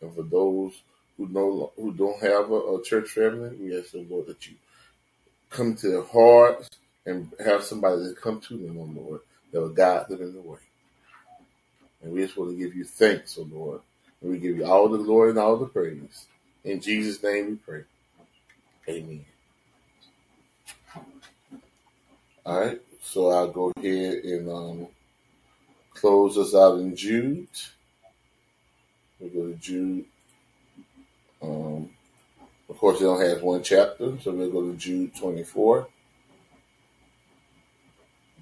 [0.00, 0.80] And for those
[1.16, 4.54] who know who don't have a, a church family, we ask the Lord that you
[5.50, 6.70] come to their hearts
[7.04, 9.20] and have somebody to come to them, oh Lord,
[9.50, 10.58] that will guide them in the way.
[12.04, 13.80] And we just want to give you thanks, oh Lord.
[14.20, 16.26] And we give you all the glory and all the praise.
[16.62, 17.84] In Jesus' name we pray.
[18.88, 19.24] Amen.
[22.44, 24.86] All right, so I'll go ahead and um,
[25.94, 27.48] close us out in Jude.
[29.18, 30.04] We go to Jude.
[31.42, 31.88] Um,
[32.68, 35.88] of course, it only has one chapter, so we'll go to Jude 24.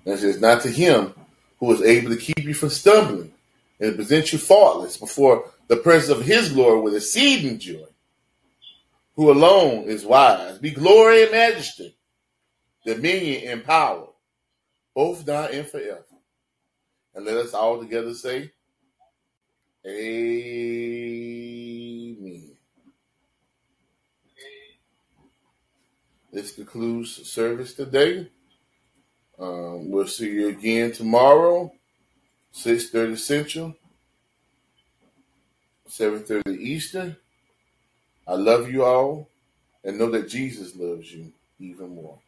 [0.05, 1.15] And it says, Not to him
[1.61, 3.33] who is able to keep you from stumbling
[3.81, 7.87] and present you faultless before the presence of his glory with exceeding joy,
[9.17, 11.97] who alone is wise, be glory and majesty,
[12.85, 14.07] dominion and power,
[14.95, 16.05] both now and forever.
[17.15, 18.53] And let us all together say,
[19.87, 21.33] Amen.
[26.33, 28.29] This concludes service today.
[29.39, 31.73] Um, we'll see you again tomorrow,
[32.55, 33.75] 6.30 Central,
[35.89, 37.17] 7.30 Eastern.
[38.27, 39.29] I love you all
[39.85, 42.19] and know that Jesus loves you even more.